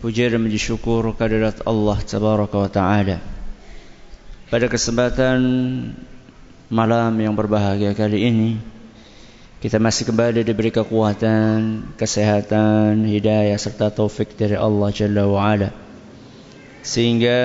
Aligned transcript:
puja 0.00 0.28
dan 0.28 0.44
puji 0.44 0.60
syukur 0.60 1.02
kehadirat 1.16 1.64
Allah 1.64 1.98
Tabaraka 2.02 2.56
wa 2.56 2.70
Ta'ala. 2.70 3.18
Pada 4.46 4.66
kesempatan 4.70 5.38
malam 6.70 7.12
yang 7.18 7.34
berbahagia 7.34 7.94
kali 7.98 8.30
ini 8.30 8.50
Kita 9.56 9.80
masih 9.80 10.06
kembali 10.06 10.44
diberi 10.44 10.68
kekuatan, 10.68 11.90
kesehatan, 11.96 13.08
hidayah 13.08 13.56
serta 13.56 13.88
taufik 13.88 14.36
dari 14.36 14.52
Allah 14.52 14.92
Jalla 14.92 15.24
wa 15.24 15.42
Ala. 15.42 15.72
Sehingga 16.84 17.40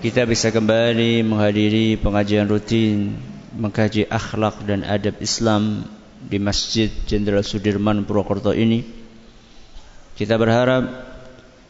kita 0.00 0.26
bisa 0.26 0.48
kembali 0.48 1.22
menghadiri 1.22 2.00
pengajian 2.02 2.48
rutin 2.48 3.20
Mengkaji 3.54 4.08
akhlak 4.08 4.64
dan 4.64 4.80
adab 4.82 5.20
Islam 5.20 5.84
di 6.18 6.40
Masjid 6.40 6.88
Jenderal 7.04 7.46
Sudirman 7.46 8.02
Purwokerto 8.02 8.50
ini. 8.56 8.82
Kita 10.16 10.34
berharap 10.34 11.07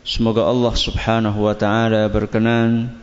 semoga 0.05 0.47
Allah 0.47 0.75
Subhanahu 0.75 1.47
wa 1.47 1.55
taala 1.55 2.11
berkenan 2.11 2.95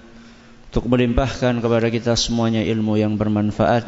untuk 0.70 0.92
melimpahkan 0.92 1.64
kepada 1.64 1.88
kita 1.88 2.20
semuanya 2.20 2.60
ilmu 2.64 3.00
yang 3.00 3.16
bermanfaat 3.16 3.88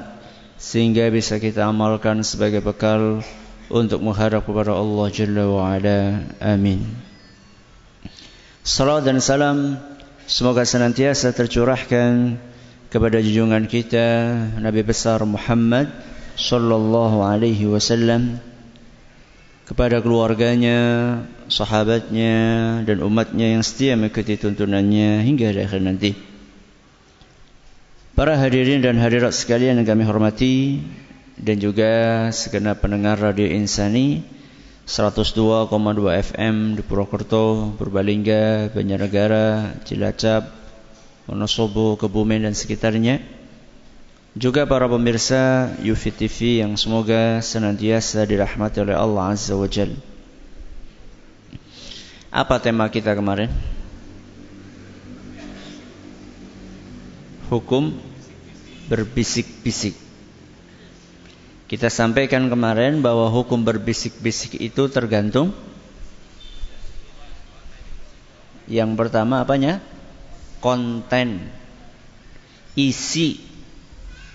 sehingga 0.56 1.12
bisa 1.12 1.38
kita 1.38 1.68
amalkan 1.68 2.24
sebagai 2.24 2.64
bekal 2.64 3.22
untuk 3.68 4.00
menghadap 4.00 4.48
kepada 4.48 4.74
Allah 4.74 5.08
Jalla 5.12 5.44
wa 5.46 5.76
Ala. 5.76 6.24
Amin. 6.40 6.88
Salam 8.64 9.04
dan 9.04 9.20
salam 9.24 9.80
semoga 10.28 10.64
senantiasa 10.64 11.32
tercurahkan 11.32 12.40
kepada 12.88 13.20
junjungan 13.20 13.68
kita 13.68 14.08
Nabi 14.60 14.84
besar 14.84 15.24
Muhammad 15.28 15.92
sallallahu 16.40 17.24
alaihi 17.24 17.68
wasallam 17.68 18.40
kepada 19.68 20.00
keluarganya, 20.00 20.80
sahabatnya 21.52 22.36
dan 22.88 23.04
umatnya 23.04 23.52
yang 23.60 23.64
setia 23.68 24.00
mengikuti 24.00 24.40
tuntunannya 24.40 25.28
hingga 25.28 25.52
akhir 25.52 25.84
nanti. 25.84 26.16
Para 28.16 28.40
hadirin 28.40 28.82
dan 28.82 28.98
hadirat 28.98 29.36
sekalian 29.36 29.78
yang 29.78 29.86
kami 29.86 30.08
hormati 30.08 30.82
dan 31.38 31.60
juga 31.60 32.26
segenap 32.34 32.82
pendengar 32.82 33.20
Radio 33.20 33.46
Insani 33.46 34.26
102,2 34.88 35.70
FM 36.32 36.80
di 36.80 36.82
Purwokerto, 36.82 37.76
Purbalingga, 37.76 38.72
Banjarnegara, 38.72 39.78
Cilacap, 39.84 40.48
Wonosobo, 41.28 42.00
Kebumen 42.00 42.48
dan 42.48 42.56
sekitarnya 42.56 43.37
juga 44.38 44.70
para 44.70 44.86
pemirsa 44.86 45.74
Yufi 45.82 46.14
TV 46.14 46.62
yang 46.62 46.78
semoga 46.78 47.42
senantiasa 47.42 48.22
dirahmati 48.22 48.78
oleh 48.86 48.94
Allah 48.94 49.34
Azza 49.34 49.58
wa 49.58 49.66
Jal. 49.66 49.98
Apa 52.30 52.62
tema 52.62 52.86
kita 52.94 53.18
kemarin? 53.18 53.50
Hukum 57.50 57.98
berbisik-bisik. 58.86 59.98
Kita 61.66 61.90
sampaikan 61.90 62.46
kemarin 62.48 63.02
bahwa 63.02 63.34
hukum 63.34 63.66
berbisik-bisik 63.66 64.62
itu 64.62 64.86
tergantung 64.88 65.52
yang 68.70 68.94
pertama 68.94 69.42
apanya? 69.42 69.82
Konten 70.62 71.48
isi 72.78 73.47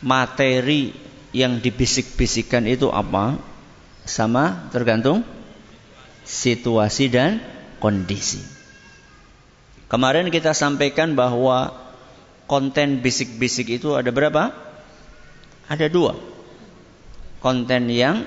materi 0.03 0.93
yang 1.33 1.63
dibisik-bisikkan 1.63 2.69
itu 2.69 2.93
apa? 2.93 3.39
Sama 4.03 4.69
tergantung 4.75 5.23
situasi 6.27 7.07
dan 7.09 7.39
kondisi. 7.79 8.43
Kemarin 9.87 10.33
kita 10.33 10.53
sampaikan 10.57 11.15
bahwa 11.15 11.71
konten 12.51 13.01
bisik-bisik 13.01 13.71
itu 13.71 13.95
ada 13.95 14.11
berapa? 14.11 14.51
Ada 15.71 15.87
dua. 15.89 16.19
Konten 17.39 17.91
yang 17.93 18.27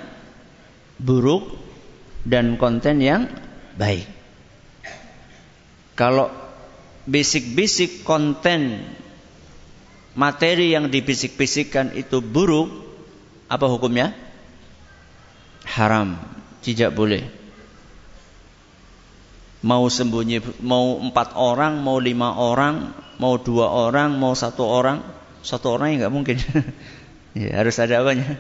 buruk 1.02 1.56
dan 2.24 2.56
konten 2.56 3.04
yang 3.04 3.28
baik. 3.76 4.08
Kalau 5.96 6.28
bisik-bisik 7.08 8.04
konten 8.04 8.84
materi 10.16 10.72
yang 10.72 10.88
dibisik-bisikkan 10.88 11.94
itu 11.94 12.24
buruk, 12.24 12.72
apa 13.52 13.68
hukumnya? 13.68 14.16
Haram, 15.68 16.16
tidak 16.64 16.96
boleh. 16.96 17.28
Mau 19.66 19.86
sembunyi, 19.90 20.42
mau 20.62 20.98
empat 21.02 21.36
orang, 21.36 21.82
mau 21.84 22.00
lima 22.00 22.38
orang, 22.38 22.96
mau 23.18 23.36
dua 23.36 23.70
orang, 23.70 24.16
mau 24.16 24.38
satu 24.38 24.64
orang, 24.64 25.02
satu 25.42 25.76
orang 25.76 25.94
ya 25.94 26.06
nggak 26.06 26.14
mungkin. 26.14 26.38
ya, 27.38 27.60
harus 27.60 27.76
ada 27.82 28.02
apanya? 28.02 28.40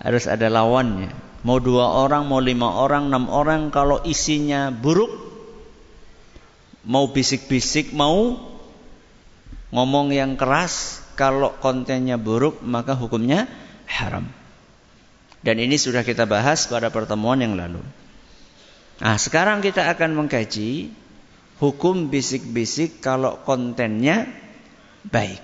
Harus 0.00 0.24
ada 0.26 0.48
lawannya. 0.48 1.12
Mau 1.44 1.60
dua 1.60 1.92
orang, 1.92 2.24
mau 2.24 2.40
lima 2.40 2.72
orang, 2.72 3.12
enam 3.12 3.28
orang, 3.28 3.68
kalau 3.68 4.00
isinya 4.04 4.72
buruk, 4.72 5.12
mau 6.88 7.08
bisik-bisik, 7.12 7.92
mau 7.92 8.49
ngomong 9.70 10.14
yang 10.14 10.34
keras 10.34 11.02
kalau 11.14 11.54
kontennya 11.58 12.18
buruk 12.18 12.62
maka 12.62 12.94
hukumnya 12.94 13.46
haram. 13.86 14.26
Dan 15.40 15.56
ini 15.56 15.80
sudah 15.80 16.04
kita 16.04 16.28
bahas 16.28 16.68
pada 16.68 16.92
pertemuan 16.92 17.40
yang 17.40 17.56
lalu. 17.56 17.80
Nah, 19.00 19.16
sekarang 19.16 19.64
kita 19.64 19.88
akan 19.88 20.12
mengkaji 20.12 20.92
hukum 21.56 22.12
bisik-bisik 22.12 23.00
kalau 23.00 23.40
kontennya 23.40 24.28
baik. 25.08 25.40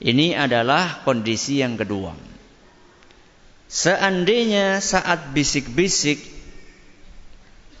Ini 0.00 0.36
adalah 0.36 1.04
kondisi 1.04 1.60
yang 1.60 1.76
kedua. 1.76 2.12
Seandainya 3.68 4.78
saat 4.80 5.32
bisik-bisik 5.32 6.20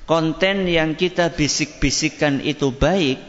konten 0.08 0.64
yang 0.68 0.96
kita 0.96 1.32
bisik-bisikkan 1.32 2.40
itu 2.40 2.72
baik, 2.72 3.20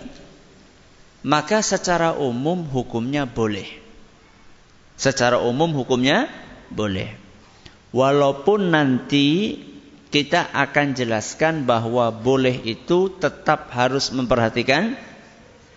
maka 1.27 1.59
secara 1.59 2.15
umum 2.15 2.63
hukumnya 2.63 3.27
boleh. 3.27 3.67
Secara 4.95 5.43
umum 5.43 5.75
hukumnya 5.75 6.31
boleh. 6.71 7.11
Walaupun 7.91 8.71
nanti 8.71 9.59
kita 10.07 10.47
akan 10.55 10.95
jelaskan 10.95 11.67
bahwa 11.67 12.15
boleh 12.15 12.63
itu 12.63 13.11
tetap 13.19 13.75
harus 13.75 14.07
memperhatikan 14.15 14.95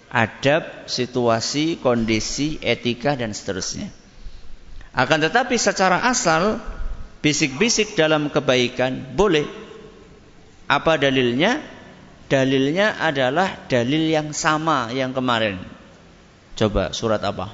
adab, 0.06 0.86
situasi, 0.86 1.82
kondisi, 1.82 2.62
etika 2.62 3.18
dan 3.18 3.34
seterusnya. 3.34 3.90
Akan 4.94 5.18
tetapi 5.18 5.58
secara 5.58 6.06
asal 6.06 6.62
bisik-bisik 7.26 7.98
dalam 7.98 8.30
kebaikan 8.30 9.18
boleh. 9.18 9.50
Apa 10.70 10.94
dalilnya? 10.94 11.58
Dalilnya 12.30 12.94
adalah 13.02 13.66
dalil 13.66 14.06
yang 14.06 14.30
sama 14.30 14.94
yang 14.94 15.10
kemarin. 15.10 15.58
Coba 16.54 16.94
surat 16.94 17.18
apa? 17.27 17.50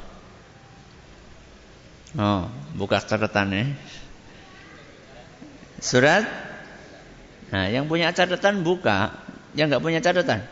Oh, 2.16 2.44
buka 2.76 3.00
catatan 3.00 3.48
ya. 3.56 3.64
Surat 5.80 6.24
Nah, 7.46 7.70
yang 7.70 7.86
punya 7.86 8.10
catatan 8.10 8.66
buka, 8.66 9.14
yang 9.54 9.70
nggak 9.70 9.82
punya 9.82 10.02
catatan. 10.02 10.42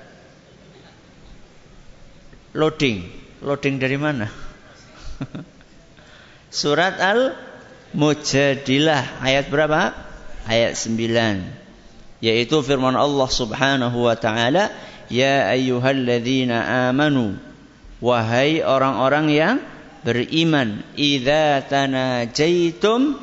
Loading, 2.54 3.10
loading 3.42 3.82
dari 3.82 3.98
mana? 3.98 4.30
Surat 6.54 7.02
Al-Mujadilah 7.02 7.66
ayat 9.26 9.50
berapa? 9.50 9.90
Ayat 10.46 10.78
9 10.78 11.63
yaitu 12.22 12.60
firman 12.60 12.94
Allah 12.94 13.28
Subhanahu 13.30 14.06
wa 14.06 14.14
taala 14.14 14.70
ya 15.08 15.50
ayyuhalladzina 15.50 16.90
amanu 16.90 17.38
wahai 18.04 18.60
orang-orang 18.60 19.26
yang 19.32 19.56
beriman 20.04 20.84
idza 20.94 21.64
tanajaitum 21.64 23.16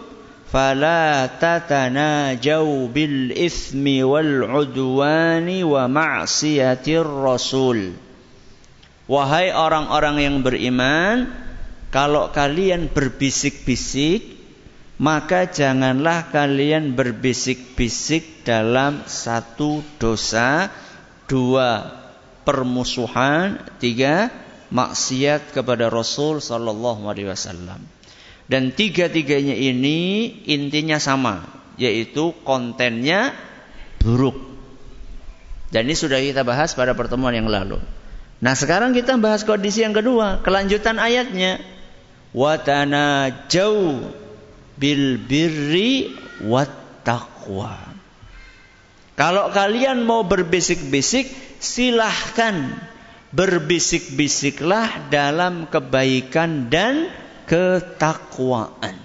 fala 0.51 1.31
tatanajau 1.39 2.91
bil 2.91 3.31
ismi 3.31 4.03
wal 4.03 4.43
udwani 4.43 5.63
wa 5.63 5.87
ma'siyatir 5.87 7.07
rasul. 7.07 7.95
Wahai 9.07 9.55
orang-orang 9.55 10.15
yang 10.19 10.35
beriman, 10.43 11.31
kalau 11.91 12.31
kalian 12.35 12.91
berbisik-bisik, 12.91 14.40
maka 15.01 15.49
janganlah 15.49 16.29
kalian 16.29 16.93
berbisik-bisik 16.93 18.45
dalam 18.45 19.01
satu 19.09 19.81
dosa, 19.97 20.69
dua 21.25 21.89
permusuhan, 22.45 23.57
tiga 23.81 24.29
maksiat 24.69 25.57
kepada 25.57 25.89
Rasul 25.89 26.37
sallallahu 26.37 27.09
alaihi 27.09 27.33
wasallam. 27.33 27.81
Dan 28.45 28.77
tiga-tiganya 28.77 29.57
ini 29.57 30.29
intinya 30.45 31.01
sama, 31.01 31.49
yaitu 31.81 32.37
kontennya 32.45 33.33
buruk. 34.05 34.37
Dan 35.73 35.89
ini 35.89 35.97
sudah 35.97 36.21
kita 36.21 36.45
bahas 36.45 36.77
pada 36.77 36.93
pertemuan 36.93 37.33
yang 37.33 37.49
lalu. 37.49 37.81
Nah, 38.37 38.53
sekarang 38.53 38.93
kita 38.93 39.17
bahas 39.17 39.41
kondisi 39.41 39.81
yang 39.81 39.97
kedua, 39.97 40.45
kelanjutan 40.45 41.01
ayatnya. 41.01 41.57
Watana 42.37 43.27
jauh 43.49 44.20
bil 44.81 45.21
birri 45.21 46.17
wat 46.41 46.73
taqwa. 47.05 47.77
Kalau 49.13 49.53
kalian 49.53 50.01
mau 50.01 50.25
berbisik-bisik, 50.25 51.29
silahkan 51.61 52.73
berbisik-bisiklah 53.29 55.13
dalam 55.13 55.69
kebaikan 55.69 56.73
dan 56.73 57.13
ketakwaan. 57.45 58.97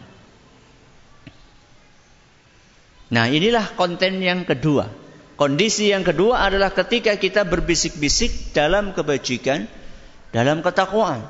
Nah, 3.06 3.30
inilah 3.30 3.76
konten 3.78 4.18
yang 4.18 4.42
kedua. 4.48 4.90
Kondisi 5.36 5.92
yang 5.92 6.00
kedua 6.02 6.48
adalah 6.48 6.72
ketika 6.72 7.20
kita 7.20 7.44
berbisik-bisik 7.44 8.56
dalam 8.56 8.96
kebajikan, 8.96 9.68
dalam 10.32 10.64
ketakwaan. 10.64 11.28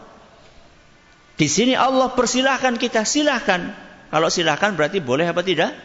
Di 1.37 1.51
sini 1.51 1.75
Allah 1.77 2.15
persilahkan 2.15 2.79
kita, 2.81 3.03
silahkan. 3.03 3.75
Kalau 4.17 4.33
silahkan 4.33 4.73
berarti 4.73 5.05
boleh 5.05 5.29
apa 5.29 5.45
tidak? 5.45 5.77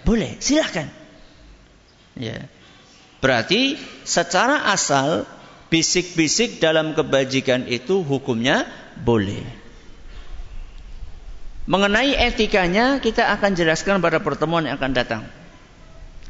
Boleh, 0.00 0.40
silahkan. 0.40 0.88
Ya. 2.16 2.48
Berarti 3.20 3.76
secara 4.00 4.72
asal 4.72 5.28
bisik-bisik 5.68 6.56
dalam 6.56 6.96
kebajikan 6.96 7.68
itu 7.68 8.00
hukumnya 8.00 8.64
boleh. 8.96 9.44
Mengenai 11.68 12.16
etikanya 12.16 12.96
kita 12.96 13.28
akan 13.36 13.52
jelaskan 13.52 14.00
pada 14.00 14.24
pertemuan 14.24 14.64
yang 14.64 14.80
akan 14.80 14.96
datang. 14.96 15.28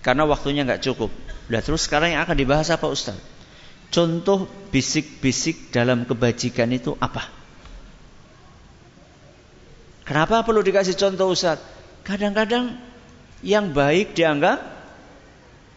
Karena 0.02 0.26
waktunya 0.26 0.66
nggak 0.66 0.82
cukup. 0.82 1.14
Nah, 1.46 1.62
terus 1.62 1.86
sekarang 1.86 2.18
yang 2.18 2.26
akan 2.26 2.42
dibahas 2.42 2.74
apa 2.74 2.90
Ustaz? 2.90 3.14
Contoh 3.94 4.50
bisik-bisik 4.74 5.70
dalam 5.70 6.10
kebajikan 6.10 6.74
itu 6.74 6.98
apa? 6.98 7.35
Kenapa 10.06 10.46
perlu 10.46 10.62
dikasih 10.62 10.94
contoh 10.94 11.34
Ustaz? 11.34 11.58
Kadang-kadang 12.06 12.78
yang 13.42 13.74
baik 13.74 14.14
dianggap 14.14 14.62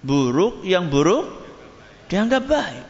buruk, 0.06 0.62
yang 0.62 0.94
buruk 0.94 1.26
dianggap 2.14 2.46
baik. 2.46 2.88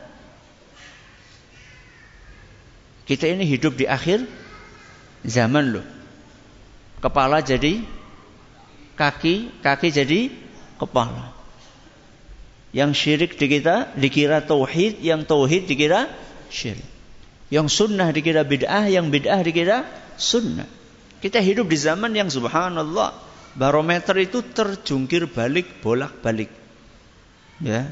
Kita 3.07 3.25
ini 3.25 3.47
hidup 3.47 3.79
di 3.79 3.87
akhir 3.87 4.27
zaman 5.23 5.79
loh. 5.79 5.87
Kepala 6.99 7.39
jadi 7.39 7.87
kaki, 8.99 9.63
kaki 9.63 9.87
jadi 9.95 10.29
kepala. 10.75 11.31
Yang 12.75 12.91
syirik 12.99 13.31
di 13.39 13.47
kita 13.49 13.95
dikira 13.97 14.43
tauhid, 14.45 15.01
yang 15.01 15.23
tauhid 15.23 15.65
dikira 15.65 16.11
syirik. 16.51 16.85
Yang 17.49 17.73
sunnah 17.73 18.13
dikira 18.13 18.45
bid'ah, 18.45 18.85
yang 18.91 19.09
bid'ah 19.09 19.41
dikira 19.41 19.89
sunnah. 20.19 20.69
Kita 21.19 21.43
hidup 21.43 21.67
di 21.67 21.75
zaman 21.75 22.15
yang 22.15 22.31
subhanallah 22.31 23.11
barometer 23.59 24.15
itu 24.19 24.39
terjungkir 24.39 25.27
balik 25.27 25.83
bolak-balik. 25.83 26.47
Ya. 27.59 27.91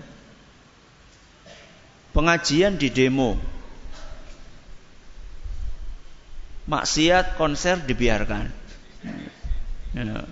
Pengajian 2.16 2.80
di 2.80 2.90
demo, 2.90 3.38
maksiat 6.66 7.36
konser 7.36 7.84
dibiarkan. 7.84 8.48
Ya. 9.94 10.26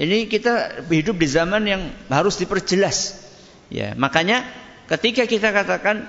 Ini 0.00 0.32
kita 0.32 0.86
hidup 0.88 1.20
di 1.20 1.28
zaman 1.28 1.68
yang 1.68 1.82
harus 2.08 2.40
diperjelas. 2.40 3.20
Ya, 3.68 3.92
makanya 3.94 4.48
ketika 4.88 5.28
kita 5.28 5.52
katakan 5.52 6.08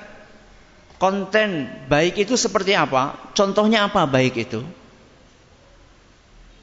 konten 0.95 1.67
baik 1.91 2.23
itu 2.23 2.39
seperti 2.39 2.71
apa? 2.77 3.19
Contohnya 3.35 3.85
apa 3.89 4.07
baik 4.07 4.37
itu? 4.47 4.63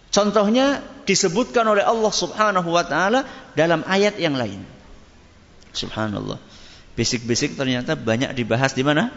Contohnya 0.08 0.80
disebutkan 1.04 1.68
oleh 1.68 1.84
Allah 1.84 2.12
Subhanahu 2.12 2.68
wa 2.68 2.84
taala 2.84 3.24
dalam 3.52 3.84
ayat 3.84 4.16
yang 4.16 4.36
lain. 4.36 4.64
Subhanallah. 5.72 6.40
Bisik-bisik 6.96 7.54
ternyata 7.54 7.94
banyak 7.94 8.34
dibahas 8.34 8.74
di 8.74 8.82
mana? 8.82 9.12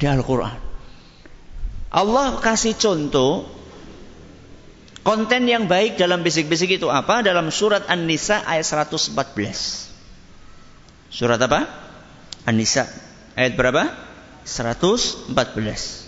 Di 0.00 0.06
Al-Qur'an. 0.08 0.58
Allah 1.94 2.42
kasih 2.42 2.74
contoh 2.74 3.46
konten 5.06 5.46
yang 5.46 5.70
baik 5.70 5.94
dalam 6.00 6.26
bisik-bisik 6.26 6.82
itu 6.82 6.90
apa? 6.90 7.22
Dalam 7.22 7.54
surat 7.54 7.86
An-Nisa 7.86 8.42
ayat 8.42 8.66
114. 8.66 9.14
Surat 11.14 11.38
apa? 11.38 11.70
An-Nisa 12.48 12.90
ayat 13.38 13.54
berapa? 13.54 13.94
114. 14.42 16.03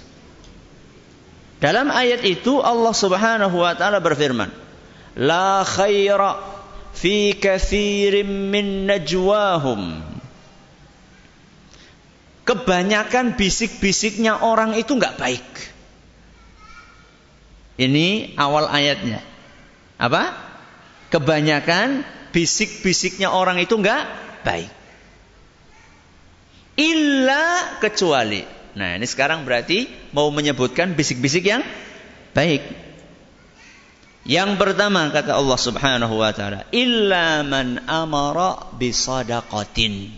Dalam 1.56 1.88
ayat 1.88 2.20
itu 2.25 2.61
Allah 2.61 2.93
Subhanahu 2.93 3.56
wa 3.56 3.73
taala 3.73 4.00
berfirman, 4.00 4.53
"La 5.17 5.64
khaira 5.64 6.37
fi 6.93 7.32
kathirin 7.37 8.53
min 8.53 8.85
najwahum." 8.85 10.05
Kebanyakan 12.47 13.35
bisik-bisiknya 13.35 14.38
orang 14.44 14.79
itu 14.79 14.94
nggak 14.94 15.19
baik. 15.19 15.47
Ini 17.76 18.37
awal 18.41 18.73
ayatnya. 18.73 19.20
Apa? 20.00 20.32
Kebanyakan 21.12 22.05
bisik-bisiknya 22.32 23.32
orang 23.32 23.61
itu 23.61 23.76
enggak 23.76 24.05
baik. 24.44 24.73
Illa 26.76 27.76
kecuali. 27.81 28.56
Nah, 28.76 29.00
ini 29.00 29.08
sekarang 29.08 29.49
berarti 29.49 29.88
mau 30.12 30.28
menyebutkan 30.28 30.93
bisik-bisik 30.93 31.48
yang 31.48 31.65
baik. 32.36 32.60
Yang 34.29 34.60
pertama 34.60 35.08
kata 35.08 35.32
Allah 35.32 35.56
Subhanahu 35.56 36.20
wa 36.20 36.29
taala, 36.36 36.69
illa 36.77 37.41
man 37.41 37.81
amara 37.89 38.69
bisadaqatin. 38.77 40.12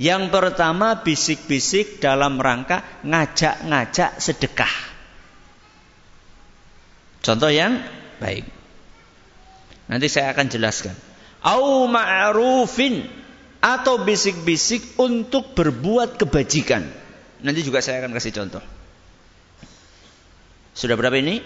Yang 0.00 0.22
pertama 0.32 1.04
bisik-bisik 1.04 2.00
dalam 2.00 2.40
rangka 2.40 2.80
ngajak-ngajak 3.04 4.16
sedekah. 4.16 4.74
Contoh 7.20 7.52
yang 7.52 7.84
baik. 8.22 8.48
Nanti 9.92 10.06
saya 10.08 10.32
akan 10.32 10.46
jelaskan. 10.48 10.96
Au 11.44 11.84
ma'rufin 11.90 13.04
atau 13.66 13.98
bisik-bisik 13.98 14.94
untuk 14.94 15.58
berbuat 15.58 16.22
kebajikan. 16.22 16.86
Nanti 17.42 17.66
juga 17.66 17.82
saya 17.82 17.98
akan 18.06 18.14
kasih 18.14 18.30
contoh. 18.30 18.62
Sudah 20.78 20.94
berapa 20.94 21.18
ini? 21.18 21.42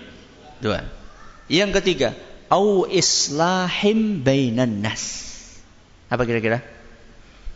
Dua. 0.60 0.84
Yang 1.48 1.80
ketiga, 1.80 2.12
au 2.52 2.84
islahim 2.84 4.20
bainan 4.20 4.84
nas. 4.84 5.24
Apa 6.12 6.28
kira-kira? 6.28 6.60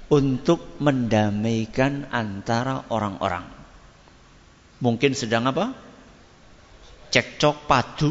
Untuk 0.09 0.81
mendamaikan 0.81 2.09
antara 2.09 2.89
orang-orang. 2.89 3.45
Mungkin 4.81 5.13
sedang 5.13 5.45
apa? 5.45 5.85
cekcok 7.15 7.71
padu 7.71 8.11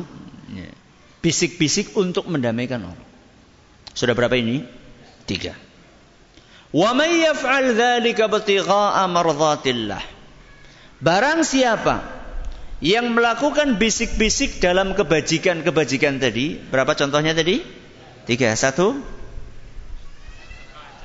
bisik-bisik 1.19 1.91
untuk 1.99 2.23
mendamaikan 2.31 2.87
orang 2.87 3.03
sudah 3.91 4.15
berapa 4.15 4.39
ini 4.39 4.63
tiga 5.27 5.51
may 6.73 7.21
yaf'al 7.21 7.77
dzalika 7.77 8.25
ibtigha'a 8.25 9.05
mardhatillah. 9.05 10.01
Barang 10.97 11.45
siapa 11.45 12.01
yang 12.81 13.13
melakukan 13.13 13.77
bisik-bisik 13.77 14.57
dalam 14.57 14.97
kebajikan-kebajikan 14.97 16.17
tadi 16.17 16.57
berapa 16.57 16.97
contohnya 16.97 17.37
tadi? 17.37 17.61
Tiga 18.25 18.57
satu. 18.57 18.97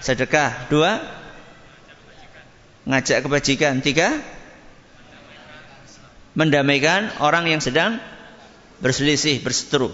Sedekah 0.01 0.73
dua. 0.73 1.05
Ngajak 2.89 3.29
kebajikan 3.29 3.85
tiga. 3.85 4.17
Mendamaikan 6.33 7.13
orang 7.21 7.51
yang 7.51 7.61
sedang 7.61 8.01
berselisih, 8.81 9.43
berseteru. 9.45 9.93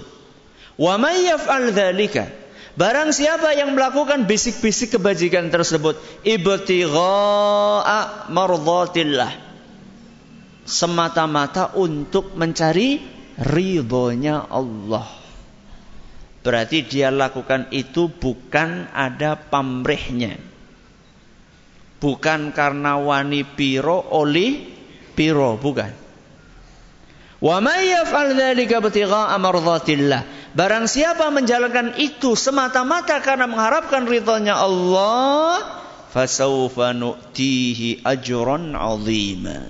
May 0.79 1.27
yaf'al 1.27 1.73
dzalika 1.75 2.44
Barang 2.75 3.15
siapa 3.15 3.55
yang 3.55 3.79
melakukan 3.79 4.27
bisik-bisik 4.27 4.99
kebajikan 4.99 5.47
tersebut, 5.47 5.95
ibtigha'a 6.27 8.01
mardhatillah. 8.35 9.33
Semata-mata 10.67 11.77
untuk 11.79 12.35
mencari 12.35 12.99
ridhonya 13.39 14.51
Allah. 14.51 15.07
Berarti 16.43 16.83
dia 16.83 17.15
lakukan 17.15 17.71
itu 17.71 18.11
bukan 18.11 18.91
ada 18.91 19.39
pamrihnya. 19.39 20.37
Bukan 22.03 22.53
karena 22.53 23.01
wani 23.01 23.47
piro 23.49 24.03
oli 24.13 24.61
piro, 25.17 25.57
bukan. 25.57 26.04
Wa 27.45 27.61
may 27.61 27.93
yaf'al 27.93 28.33
dzalika 28.33 28.81
ibtigha'a 28.81 29.37
mardhatillah. 29.37 30.25
Barang 30.57 30.89
siapa 30.89 31.29
menjalankan 31.29 32.01
itu 32.01 32.33
semata-mata 32.33 33.21
karena 33.21 33.45
mengharapkan 33.45 34.09
ridhonya 34.09 34.57
Allah, 34.57 35.61
fasawfa 36.09 36.97
nu'tihi 36.97 38.01
ajran 38.01 38.73
'azima. 38.73 39.61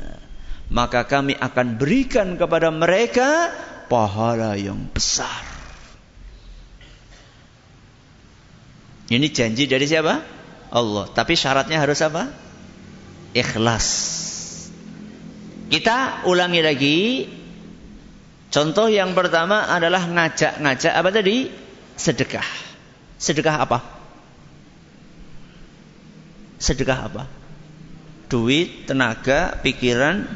Maka 0.71 1.02
kami 1.11 1.35
akan 1.35 1.75
berikan 1.75 2.38
kepada 2.38 2.71
mereka 2.71 3.50
pahala 3.90 4.54
yang 4.54 4.87
besar. 4.95 5.43
Ini 9.11 9.26
janji 9.35 9.66
dari 9.66 9.85
siapa? 9.90 10.23
Allah. 10.71 11.11
Tapi 11.11 11.35
syaratnya 11.35 11.83
harus 11.83 11.99
apa? 12.07 12.31
Ikhlas. 13.35 13.88
Kita 15.69 16.25
ulangi 16.31 16.61
lagi 16.64 16.99
Contoh 18.55 18.87
yang 18.87 19.19
pertama 19.19 19.67
adalah 19.67 20.07
ngajak-ngajak 20.07 20.95
apa 20.95 21.11
tadi? 21.11 21.51
Sedekah. 21.99 22.47
Sedekah 23.19 23.67
apa? 23.67 23.83
Sedekah 26.63 26.99
apa? 27.03 27.27
Duit, 28.31 28.87
tenaga, 28.87 29.59
pikiran. 29.59 30.31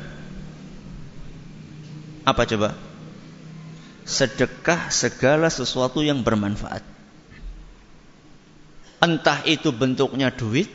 Apa 2.27 2.43
coba? 2.43 2.75
Sedekah 4.03 4.91
segala 4.91 5.47
sesuatu 5.47 6.03
yang 6.03 6.27
bermanfaat. 6.27 6.83
Entah 8.99 9.47
itu 9.47 9.71
bentuknya 9.71 10.35
duit, 10.35 10.67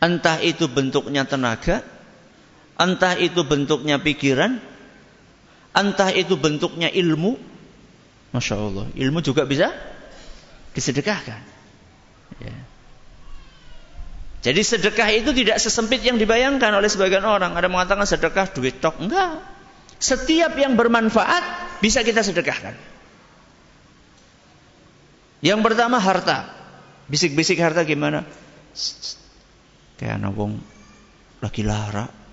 entah 0.00 0.40
itu 0.40 0.64
bentuknya 0.64 1.28
tenaga, 1.28 1.84
entah 2.80 3.20
itu 3.20 3.44
bentuknya 3.44 4.00
pikiran, 4.00 4.72
Entah 5.74 6.14
itu 6.14 6.38
bentuknya 6.38 6.86
ilmu. 6.86 7.34
Masya 8.30 8.54
Allah. 8.54 8.86
Ilmu 8.94 9.18
juga 9.26 9.42
bisa 9.42 9.74
disedekahkan. 10.74 11.42
Ya. 12.38 12.56
Jadi 14.44 14.60
sedekah 14.60 15.08
itu 15.10 15.34
tidak 15.34 15.58
sesempit 15.58 16.04
yang 16.04 16.20
dibayangkan 16.20 16.70
oleh 16.70 16.86
sebagian 16.86 17.26
orang. 17.26 17.58
Ada 17.58 17.66
mengatakan 17.66 18.06
sedekah 18.06 18.46
duit 18.54 18.78
tok. 18.78 19.02
Enggak. 19.02 19.42
Setiap 19.98 20.54
yang 20.54 20.78
bermanfaat 20.78 21.42
bisa 21.82 22.06
kita 22.06 22.22
sedekahkan. 22.22 22.76
Yang 25.42 25.60
pertama 25.64 25.98
harta. 25.98 26.54
Bisik-bisik 27.10 27.58
harta 27.58 27.82
gimana? 27.82 28.22
Kayak 29.98 30.22
anak 30.22 30.32
wong 30.38 30.52
lagi 31.44 31.62
lara 31.66 32.23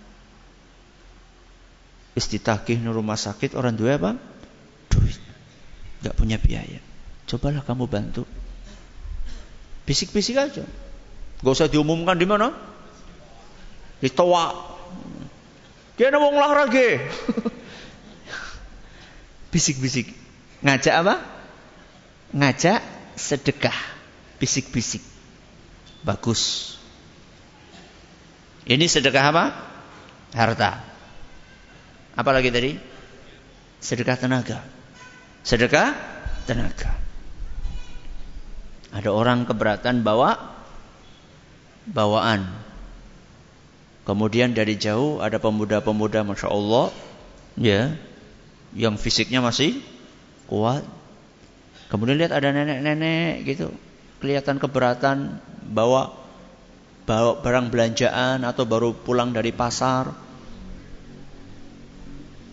istitagih 2.17 2.81
rumah 2.91 3.15
sakit 3.15 3.55
orang 3.55 3.75
dua 3.75 3.95
apa? 3.95 4.11
Duit. 4.91 5.19
Gak 6.03 6.15
punya 6.17 6.35
biaya. 6.41 6.81
Cobalah 7.29 7.63
kamu 7.63 7.87
bantu. 7.87 8.23
Bisik-bisik 9.87 10.35
aja. 10.35 10.65
Gak 11.41 11.53
usah 11.53 11.71
diumumkan 11.71 12.19
di 12.19 12.27
mana? 12.27 12.51
Di 14.03 14.09
toa. 14.11 14.77
Dia 15.95 16.09
mau 16.17 16.33
olahraga. 16.33 17.05
Bisik-bisik. 19.53 20.11
Ngajak 20.65 20.95
apa? 21.05 21.15
Ngajak 22.33 22.79
sedekah. 23.15 23.75
Bisik-bisik. 24.41 25.03
Bagus. 26.01 26.75
Ini 28.65 28.85
sedekah 28.89 29.25
apa? 29.29 29.45
Harta. 30.33 30.90
Apalagi 32.15 32.51
tadi? 32.51 32.75
Sedekah 33.81 34.17
tenaga. 34.19 34.59
Sedekah 35.41 35.95
tenaga. 36.45 36.91
Ada 38.91 39.09
orang 39.09 39.47
keberatan 39.47 40.03
bawa 40.03 40.35
bawaan. 41.87 42.45
Kemudian 44.03 44.51
dari 44.51 44.75
jauh 44.75 45.23
ada 45.23 45.39
pemuda-pemuda 45.39 46.25
Masya 46.27 46.49
Allah 46.51 46.91
ya, 47.55 47.95
yang 48.75 48.99
fisiknya 48.99 49.39
masih 49.39 49.79
kuat. 50.51 50.83
Kemudian 51.87 52.19
lihat 52.19 52.35
ada 52.35 52.51
nenek-nenek 52.51 53.47
gitu, 53.47 53.71
kelihatan 54.19 54.59
keberatan 54.59 55.39
bawa 55.71 56.11
bawa 57.07 57.39
barang 57.39 57.67
belanjaan 57.71 58.43
atau 58.43 58.63
baru 58.63 58.95
pulang 58.95 59.35
dari 59.35 59.51
pasar 59.51 60.11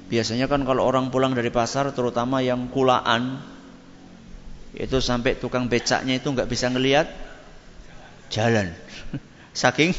Biasanya 0.08 0.48
kan 0.48 0.64
kalau 0.64 0.88
orang 0.88 1.12
pulang 1.12 1.36
dari 1.36 1.52
pasar, 1.52 1.92
terutama 1.92 2.40
yang 2.40 2.72
kulaan, 2.72 3.44
itu 4.72 5.00
sampai 5.04 5.36
tukang 5.36 5.68
becaknya 5.68 6.16
itu 6.16 6.28
nggak 6.32 6.48
bisa 6.48 6.72
ngelihat 6.72 7.08
jalan. 8.32 8.72
Saking 9.52 9.92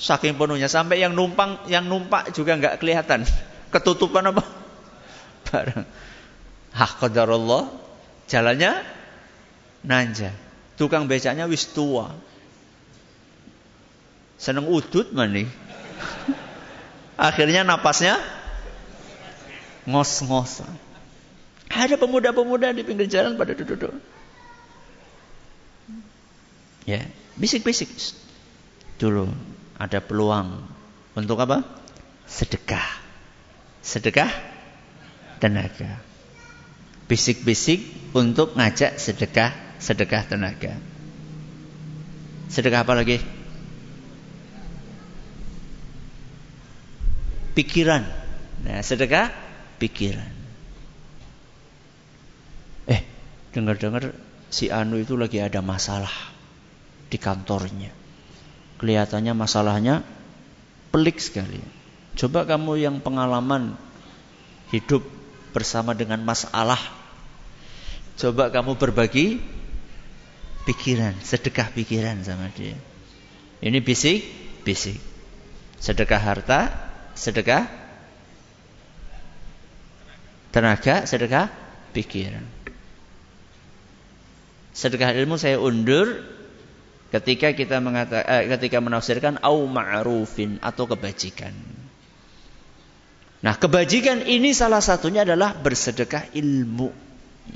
saking 0.00 0.40
penuhnya 0.40 0.64
sampai 0.64 1.04
yang 1.04 1.12
numpang 1.12 1.60
yang 1.68 1.84
numpak 1.84 2.32
juga 2.32 2.56
nggak 2.56 2.80
kelihatan. 2.80 3.24
Ketutupan 3.72 4.28
apa? 4.28 4.42
Barang. 5.48 5.84
Hah 6.76 6.92
jalannya 8.28 8.72
nanja. 9.84 10.30
Tukang 10.76 11.08
becaknya 11.08 11.44
wis 11.48 11.68
tua. 11.68 12.12
Seneng 14.40 14.64
udut 14.72 15.12
mani. 15.12 15.44
Akhirnya 17.20 17.68
napasnya 17.68 18.16
ngos-ngosan. 19.88 20.68
Ada 21.70 21.94
pemuda-pemuda 21.94 22.74
di 22.74 22.82
pinggir 22.82 23.06
jalan 23.06 23.38
pada 23.38 23.54
duduk-duduk. 23.54 23.94
Ya, 26.88 27.06
bisik-bisik. 27.38 27.88
Dulu 28.98 29.30
ada 29.78 30.02
peluang 30.02 30.66
untuk 31.14 31.38
apa? 31.38 31.62
Sedekah. 32.26 32.84
Sedekah 33.80 34.28
tenaga. 35.38 36.02
Bisik-bisik 37.06 38.12
untuk 38.14 38.58
ngajak 38.58 38.98
sedekah, 38.98 39.54
sedekah 39.78 40.22
tenaga. 40.26 40.74
Sedekah 42.50 42.82
apa 42.82 42.92
lagi? 42.98 43.22
Pikiran. 47.54 48.06
Nah, 48.66 48.82
sedekah 48.82 49.49
pikiran. 49.80 50.32
Eh, 52.86 53.00
dengar-dengar 53.56 54.12
si 54.52 54.68
Anu 54.68 55.00
itu 55.00 55.16
lagi 55.16 55.40
ada 55.40 55.64
masalah 55.64 56.12
di 57.08 57.16
kantornya. 57.16 57.90
Kelihatannya 58.76 59.32
masalahnya 59.32 60.04
pelik 60.92 61.16
sekali. 61.18 61.60
Coba 62.14 62.44
kamu 62.44 62.76
yang 62.76 62.96
pengalaman 63.00 63.80
hidup 64.68 65.00
bersama 65.56 65.96
dengan 65.96 66.20
masalah. 66.22 66.78
Coba 68.20 68.52
kamu 68.52 68.76
berbagi 68.76 69.40
pikiran, 70.68 71.16
sedekah 71.24 71.72
pikiran 71.72 72.20
sama 72.20 72.52
dia. 72.52 72.76
Ini 73.64 73.80
bisik, 73.80 74.24
bisik. 74.64 75.00
Sedekah 75.80 76.20
harta, 76.20 76.68
sedekah 77.16 77.79
tenaga, 80.50 81.06
sedekah 81.06 81.50
pikiran. 81.94 82.44
Sedekah 84.70 85.10
ilmu 85.14 85.34
saya 85.34 85.58
undur 85.58 86.22
ketika 87.10 87.50
kita 87.54 87.82
mengatakan 87.82 88.26
eh, 88.26 88.44
ketika 88.54 88.78
menafsirkan 88.78 89.42
au 89.42 89.66
ma'rufin 89.66 90.62
atau 90.62 90.86
kebajikan. 90.86 91.52
Nah, 93.40 93.56
kebajikan 93.56 94.28
ini 94.28 94.52
salah 94.52 94.84
satunya 94.84 95.24
adalah 95.24 95.56
bersedekah 95.56 96.28
ilmu. 96.36 96.92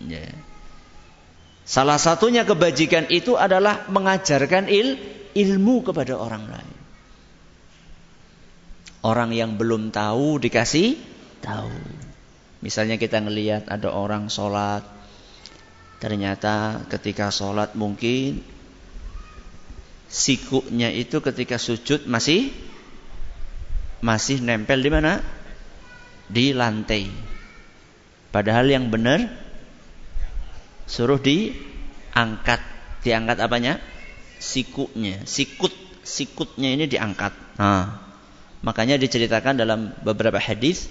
Ya. 0.09 0.33
Salah 1.65 2.01
satunya 2.01 2.45
kebajikan 2.45 3.09
itu 3.09 3.37
adalah 3.37 3.89
mengajarkan 3.89 4.69
il, 4.69 4.97
ilmu 5.33 5.85
kepada 5.85 6.17
orang 6.17 6.45
lain. 6.49 6.77
Orang 9.05 9.37
yang 9.37 9.61
belum 9.61 9.93
tahu 9.93 10.41
dikasih 10.41 10.97
tahu. 11.45 12.03
Misalnya 12.64 12.97
kita 12.97 13.21
ngelihat 13.21 13.68
ada 13.68 13.92
orang 13.92 14.33
sholat 14.33 14.83
Ternyata 16.04 16.85
ketika 16.92 17.33
sholat 17.33 17.73
mungkin 17.73 18.44
sikunya 20.04 20.92
itu 20.92 21.25
ketika 21.25 21.56
sujud 21.56 22.04
masih 22.04 22.52
masih 24.04 24.44
nempel 24.44 24.85
di 24.85 24.90
mana? 24.92 25.25
Di 26.28 26.52
lantai. 26.52 27.09
Padahal 28.28 28.68
yang 28.68 28.92
benar 28.92 29.33
suruh 30.85 31.16
diangkat. 31.16 32.61
Diangkat 33.00 33.40
apanya? 33.40 33.80
Sikunya. 34.37 35.25
Sikut. 35.25 35.73
Sikutnya 36.04 36.68
ini 36.68 36.85
diangkat. 36.85 37.33
Nah, 37.56 37.97
makanya 38.61 39.00
diceritakan 39.00 39.56
dalam 39.56 39.97
beberapa 40.04 40.37
hadis 40.37 40.85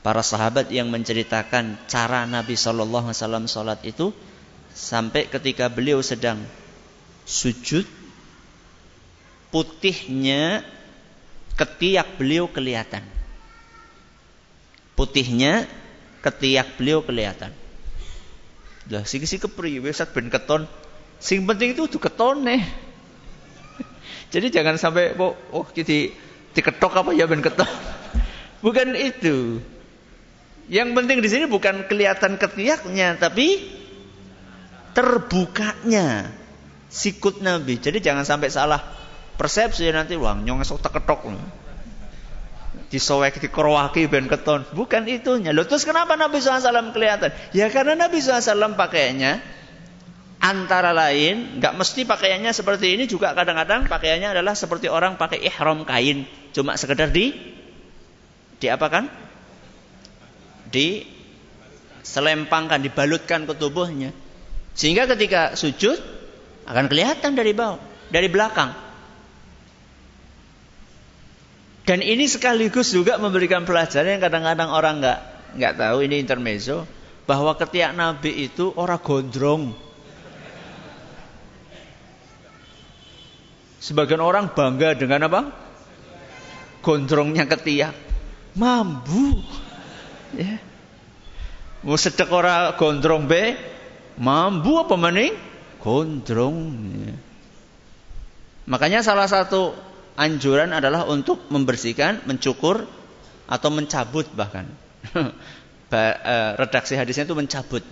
para 0.00 0.24
sahabat 0.24 0.72
yang 0.72 0.88
menceritakan 0.88 1.76
cara 1.84 2.24
Nabi 2.24 2.56
Shallallahu 2.56 3.12
Alaihi 3.12 3.20
Wasallam 3.20 3.44
sholat 3.44 3.80
itu 3.84 4.16
sampai 4.72 5.28
ketika 5.28 5.68
beliau 5.68 6.00
sedang 6.00 6.40
sujud 7.28 7.84
putihnya 9.52 10.64
ketiak 11.58 12.16
beliau 12.16 12.48
kelihatan. 12.48 13.04
Putihnya 14.96 15.68
ketiak 16.24 16.80
beliau 16.80 17.04
kelihatan. 17.04 17.52
Lah 18.88 19.04
sing 19.04 19.22
si 19.28 19.36
kepri 19.36 19.76
wis 19.78 20.00
ben 20.16 20.32
keton. 20.32 20.64
Sing 21.20 21.44
penting 21.44 21.76
itu 21.76 21.84
tuh 21.84 22.00
keton 22.00 22.48
nih. 22.48 22.64
Jadi 24.32 24.48
jangan 24.48 24.80
sampai 24.80 25.12
oh, 25.20 25.36
oh 25.52 25.66
jadi 25.76 26.14
diketok 26.56 27.04
apa 27.04 27.10
ya 27.12 27.28
ben 27.28 27.44
keton. 27.44 27.68
Bukan 28.64 28.96
itu. 28.96 29.60
Yang 30.70 30.88
penting 30.94 31.18
di 31.18 31.28
sini 31.28 31.44
bukan 31.50 31.90
kelihatan 31.90 32.38
ketiaknya, 32.38 33.18
tapi 33.18 33.58
terbukanya 34.94 36.30
sikut 36.86 37.42
Nabi. 37.42 37.82
Jadi 37.82 37.98
jangan 37.98 38.22
sampai 38.22 38.54
salah 38.54 38.78
persepsi 39.34 39.90
nanti 39.90 40.14
wang 40.14 40.46
nyong 40.46 40.62
esok 40.62 40.78
teketok 40.78 41.26
disowek 42.90 43.38
dikorwaki 43.38 44.10
ben 44.10 44.26
keton. 44.26 44.66
Bukan 44.74 45.06
itunya. 45.06 45.54
Loh, 45.54 45.64
terus 45.64 45.86
kenapa 45.86 46.18
Nabi 46.18 46.42
SAW 46.42 46.90
kelihatan? 46.90 47.30
Ya 47.54 47.70
karena 47.70 47.94
Nabi 47.94 48.18
SAW 48.18 48.74
pakaiannya 48.74 49.38
antara 50.42 50.90
lain 50.90 51.62
nggak 51.62 51.74
mesti 51.78 52.02
pakaiannya 52.08 52.50
seperti 52.50 52.98
ini 52.98 53.04
juga 53.06 53.36
kadang-kadang 53.36 53.86
pakaiannya 53.86 54.34
adalah 54.34 54.58
seperti 54.58 54.90
orang 54.90 55.14
pakai 55.14 55.38
ihram 55.46 55.86
kain. 55.86 56.26
Cuma 56.50 56.74
sekedar 56.74 57.14
di 57.14 57.30
di 58.60 58.66
di 60.70 61.04
selempangkan 62.00 62.80
dibalutkan 62.80 63.44
ke 63.44 63.54
tubuhnya 63.58 64.14
sehingga 64.72 65.10
ketika 65.10 65.58
sujud 65.58 65.98
akan 66.66 66.86
kelihatan 66.86 67.34
dari 67.34 67.52
bawah 67.52 67.82
dari 68.10 68.30
belakang 68.30 68.90
Dan 71.90 72.06
ini 72.06 72.30
sekaligus 72.30 72.94
juga 72.94 73.18
memberikan 73.18 73.66
pelajaran 73.66 74.14
yang 74.14 74.22
kadang-kadang 74.22 74.70
orang 74.70 75.02
nggak 75.02 75.18
nggak 75.58 75.74
tahu 75.74 76.06
ini 76.06 76.22
intermezzo 76.22 76.86
bahwa 77.26 77.58
ketiak 77.58 77.98
Nabi 77.98 78.46
itu 78.46 78.70
orang 78.78 79.02
gondrong. 79.02 79.74
Sebagian 83.82 84.22
orang 84.22 84.54
bangga 84.54 84.94
dengan 84.94 85.26
apa? 85.26 85.50
Gondrongnya 86.78 87.50
ketiak. 87.50 87.90
Mambu. 88.54 89.42
Ya. 90.36 90.58
Mau 91.80 91.96
sedek 91.96 92.28
orang 92.28 92.76
gondrong 92.76 93.24
be, 93.24 93.56
mambu 94.20 94.84
apa 94.84 94.94
maning? 95.00 95.32
Gondrong. 95.80 96.58
Ya. 97.08 97.14
Makanya 98.68 99.00
salah 99.00 99.26
satu 99.26 99.72
anjuran 100.14 100.70
adalah 100.76 101.08
untuk 101.08 101.48
membersihkan, 101.48 102.22
mencukur 102.28 102.84
atau 103.50 103.68
mencabut 103.72 104.28
bahkan. 104.36 104.68
Eh, 105.90 106.52
redaksi 106.54 106.94
hadisnya 106.94 107.26
itu 107.26 107.34
mencabut. 107.34 107.82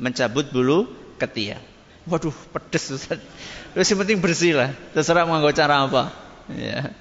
Mencabut 0.00 0.48
bulu 0.48 0.88
ketiak. 1.20 1.60
Waduh, 2.08 2.32
pedes 2.32 2.88
Ustaz. 2.88 3.20
Terus 3.76 3.92
yang 3.92 4.00
penting 4.00 4.18
bersih 4.24 4.56
lah. 4.56 4.72
Terserah 4.96 5.28
mau 5.28 5.44
cara 5.52 5.84
apa. 5.84 6.16
Ya. 6.48 6.96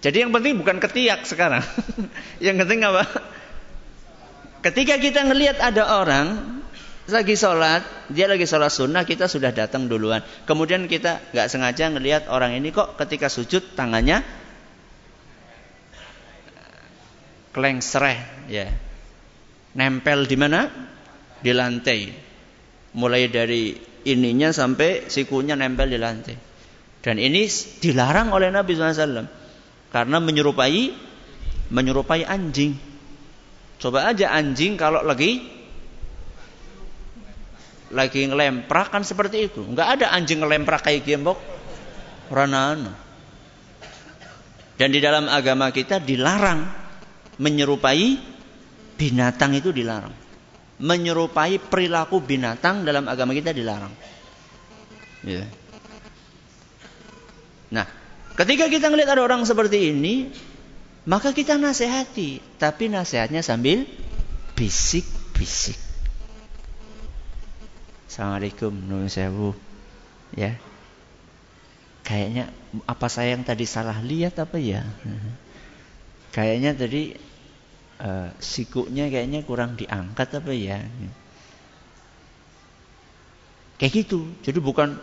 Jadi 0.00 0.24
yang 0.24 0.32
penting 0.32 0.56
bukan 0.56 0.80
ketiak 0.80 1.28
sekarang. 1.28 1.60
yang 2.44 2.56
penting 2.56 2.80
apa? 2.88 3.04
Ketika 4.64 4.96
kita 4.96 5.28
ngelihat 5.28 5.60
ada 5.60 6.00
orang 6.00 6.60
lagi 7.08 7.36
sholat, 7.36 7.84
dia 8.08 8.24
lagi 8.30 8.48
sholat 8.48 8.72
sunnah, 8.72 9.04
kita 9.04 9.28
sudah 9.28 9.52
datang 9.52 9.88
duluan. 9.92 10.24
Kemudian 10.48 10.88
kita 10.88 11.20
nggak 11.36 11.48
sengaja 11.52 11.92
ngelihat 11.92 12.32
orang 12.32 12.56
ini 12.56 12.72
kok 12.72 12.96
ketika 12.96 13.28
sujud 13.28 13.76
tangannya 13.76 14.24
kelengsereh, 17.50 18.46
ya, 18.46 18.70
nempel 19.74 20.24
di 20.24 20.36
mana? 20.38 20.70
Di 21.40 21.52
lantai. 21.52 22.00
Mulai 22.94 23.28
dari 23.28 23.74
ininya 24.06 24.54
sampai 24.54 25.12
sikunya 25.12 25.58
nempel 25.58 25.92
di 25.92 25.98
lantai. 25.98 26.36
Dan 27.00 27.16
ini 27.16 27.48
dilarang 27.80 28.32
oleh 28.32 28.52
Nabi 28.52 28.76
SAW 28.76 29.40
karena 29.90 30.18
menyerupai 30.22 30.94
menyerupai 31.70 32.26
anjing. 32.26 32.74
Coba 33.80 34.10
aja 34.10 34.34
anjing 34.34 34.74
kalau 34.74 35.02
lagi 35.02 35.40
lagi 37.90 38.26
ngelemprak 38.26 38.94
kan 38.94 39.02
seperti 39.02 39.50
itu. 39.50 39.62
Enggak 39.66 39.98
ada 39.98 40.14
anjing 40.14 40.42
ngelemprak 40.42 40.82
kayak 40.86 41.06
gembok. 41.06 41.38
Ranana. 42.30 42.94
Dan 44.78 44.94
di 44.94 45.02
dalam 45.02 45.26
agama 45.26 45.74
kita 45.74 45.98
dilarang 45.98 46.64
menyerupai 47.42 48.16
binatang 48.94 49.58
itu 49.58 49.74
dilarang. 49.74 50.14
Menyerupai 50.80 51.60
perilaku 51.60 52.22
binatang 52.24 52.86
dalam 52.86 53.04
agama 53.10 53.36
kita 53.36 53.52
dilarang. 53.52 53.92
Ya. 55.20 55.44
Nah, 57.68 57.99
ketika 58.40 58.72
kita 58.72 58.88
ngelihat 58.88 59.12
ada 59.12 59.22
orang 59.28 59.44
seperti 59.44 59.92
ini, 59.92 60.32
maka 61.04 61.36
kita 61.36 61.60
nasihati, 61.60 62.40
tapi 62.56 62.88
nasihatnya 62.88 63.44
sambil 63.44 63.84
bisik-bisik. 64.56 65.76
Assalamualaikum 68.08 68.72
Nun 68.72 69.12
Sewu. 69.12 69.52
Ya. 70.32 70.56
Kayaknya 72.00 72.50
apa 72.88 73.06
saya 73.06 73.38
yang 73.38 73.44
tadi 73.44 73.68
salah 73.68 74.00
lihat 74.00 74.40
apa 74.40 74.56
ya? 74.56 74.82
Kayaknya 76.34 76.74
tadi 76.74 77.14
uh, 78.02 78.34
sikunya 78.40 79.06
kayaknya 79.12 79.44
kurang 79.46 79.78
diangkat 79.78 80.42
apa 80.42 80.52
ya? 80.52 80.82
Kayak 83.80 83.92
gitu. 84.04 84.26
Jadi 84.44 84.58
bukan 84.58 84.98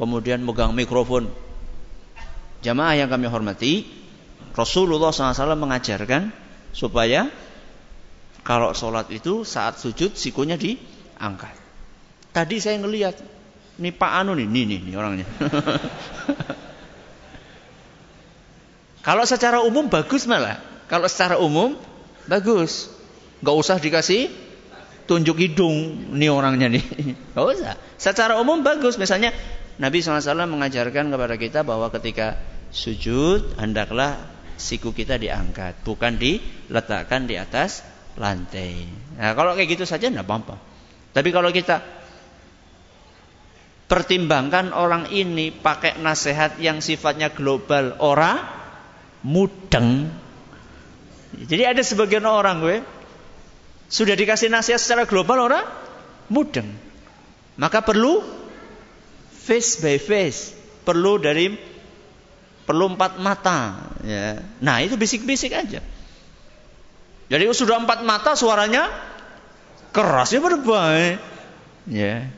kemudian 0.00 0.40
megang 0.40 0.72
mikrofon. 0.72 1.28
Jamaah 2.62 2.94
yang 2.94 3.10
kami 3.10 3.26
hormati, 3.26 3.82
Rasulullah 4.54 5.10
SAW 5.10 5.58
mengajarkan 5.58 6.30
supaya 6.70 7.26
kalau 8.46 8.74
sholat 8.74 9.10
itu 9.10 9.42
saat 9.42 9.78
sujud 9.82 10.14
sikunya 10.14 10.54
diangkat. 10.54 11.54
Tadi 12.32 12.56
saya 12.62 12.78
ngelihat 12.78 13.18
ini 13.82 13.90
Pak 13.90 14.12
Anu 14.24 14.38
nih, 14.38 14.46
nih 14.46 14.64
nih, 14.68 14.78
nih 14.88 14.94
orangnya. 14.94 15.26
Kalau 19.06 19.26
secara 19.26 19.58
umum 19.66 19.90
bagus 19.90 20.30
malah. 20.30 20.62
Kalau 20.86 21.10
secara 21.10 21.42
umum 21.42 21.74
bagus. 22.30 22.86
Gak 23.42 23.56
usah 23.58 23.82
dikasih 23.82 24.30
tunjuk 25.10 25.42
hidung 25.42 26.14
nih 26.14 26.30
orangnya 26.30 26.70
nih. 26.70 26.84
Gak 27.34 27.42
usah. 27.42 27.74
Secara 27.98 28.38
umum 28.38 28.62
bagus. 28.62 28.94
Misalnya 29.02 29.34
Nabi 29.82 29.98
SAW 29.98 30.46
mengajarkan 30.46 31.10
kepada 31.10 31.34
kita 31.34 31.66
bahwa 31.66 31.90
ketika 31.90 32.38
sujud 32.72 33.60
hendaklah 33.60 34.18
siku 34.56 34.90
kita 34.96 35.20
diangkat, 35.20 35.84
bukan 35.84 36.16
diletakkan 36.16 37.28
di 37.28 37.36
atas 37.36 37.84
lantai. 38.16 38.88
Nah, 39.20 39.36
kalau 39.36 39.54
kayak 39.54 39.76
gitu 39.78 39.84
saja 39.84 40.08
tidak 40.08 40.24
apa-apa. 40.24 40.56
Tapi 41.12 41.28
kalau 41.28 41.52
kita 41.52 42.02
Pertimbangkan 43.92 44.72
orang 44.72 45.12
ini 45.12 45.52
pakai 45.52 46.00
nasihat 46.00 46.56
yang 46.56 46.80
sifatnya 46.80 47.28
global, 47.28 47.92
ora 48.00 48.40
mudeng. 49.20 50.08
Jadi 51.36 51.60
ada 51.60 51.84
sebagian 51.84 52.24
orang 52.24 52.64
gue 52.64 52.80
sudah 53.92 54.16
dikasih 54.16 54.48
nasihat 54.48 54.80
secara 54.80 55.04
global 55.04 55.44
ora 55.44 55.60
mudeng. 56.32 56.72
Maka 57.60 57.84
perlu 57.84 58.24
face 59.28 59.84
by 59.84 60.00
face, 60.00 60.56
perlu 60.88 61.20
dari 61.20 61.52
perlu 62.64 62.94
empat 62.94 63.18
mata. 63.18 63.90
Ya. 64.02 64.42
Nah 64.62 64.82
itu 64.82 64.94
bisik-bisik 64.98 65.52
aja. 65.54 65.82
Jadi 67.32 67.44
sudah 67.54 67.80
empat 67.80 68.04
mata 68.04 68.36
suaranya 68.36 68.90
Keras 69.92 70.32
ya 70.32 70.40
berbaik. 70.40 71.20
Ya. 71.84 72.32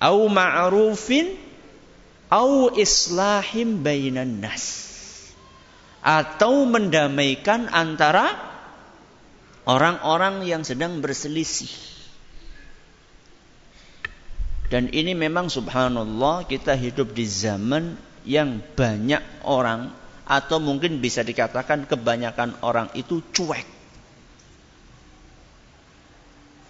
Au 0.00 0.26
ma'rufin 0.32 1.36
au 2.32 2.72
islahim 2.72 3.84
bainan 3.84 4.40
nas. 4.40 4.64
Atau 6.00 6.64
mendamaikan 6.66 7.68
antara 7.68 8.32
orang-orang 9.68 10.42
yang 10.48 10.64
sedang 10.64 11.04
berselisih. 11.04 11.70
Dan 14.72 14.88
ini 14.88 15.12
memang 15.12 15.52
subhanallah 15.52 16.48
kita 16.48 16.72
hidup 16.72 17.12
di 17.12 17.28
zaman 17.28 17.92
yang 18.22 18.62
banyak 18.74 19.22
orang 19.42 19.90
atau 20.22 20.62
mungkin 20.62 21.02
bisa 21.02 21.26
dikatakan 21.26 21.84
kebanyakan 21.84 22.62
orang 22.62 22.88
itu 22.94 23.20
cuek. 23.34 23.66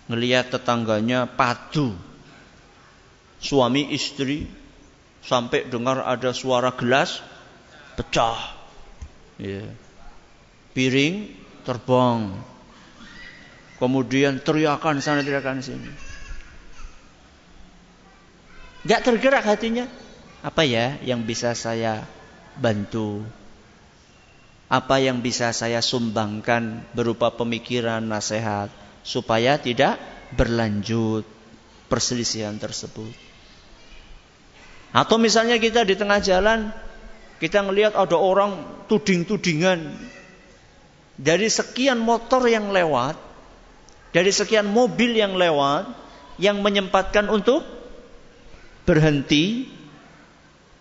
Ngelihat 0.09 0.51
tetangganya 0.51 1.31
padu. 1.31 1.95
Suami 3.43 3.91
istri 3.91 4.47
sampai 5.23 5.67
dengar 5.67 6.03
ada 6.03 6.31
suara 6.35 6.75
gelas 6.75 7.23
pecah. 7.99 8.39
Ya. 9.39 9.67
Piring 10.73 11.31
terbang. 11.63 12.33
Kemudian 13.83 14.39
teriakan 14.39 15.03
sana 15.03 15.27
teriakan 15.27 15.59
sini. 15.59 15.91
Gak 18.87 19.03
tergerak 19.07 19.47
hatinya. 19.47 19.87
Apa 20.43 20.67
ya 20.67 20.99
yang 21.07 21.23
bisa 21.23 21.55
saya 21.55 22.03
bantu? 22.59 23.23
Apa 24.67 24.99
yang 24.99 25.23
bisa 25.23 25.55
saya 25.55 25.79
sumbangkan 25.79 26.83
berupa 26.97 27.31
pemikiran, 27.31 28.03
nasihat 28.03 28.67
supaya 29.07 29.55
tidak 29.63 30.03
berlanjut 30.35 31.23
perselisihan 31.87 32.59
tersebut. 32.59 33.13
Atau 34.91 35.17
misalnya 35.23 35.57
kita 35.63 35.87
di 35.87 35.95
tengah 35.95 36.19
jalan 36.19 36.75
kita 37.39 37.63
ngelihat 37.63 37.95
ada 37.99 38.17
orang 38.19 38.85
tuding-tudingan 38.87 39.93
dari 41.19 41.47
sekian 41.47 42.01
motor 42.01 42.43
yang 42.49 42.71
lewat, 42.71 43.15
dari 44.11 44.31
sekian 44.35 44.67
mobil 44.67 45.15
yang 45.15 45.37
lewat 45.39 45.91
yang 46.41 46.65
menyempatkan 46.65 47.29
untuk 47.29 47.63
berhenti 48.89 49.69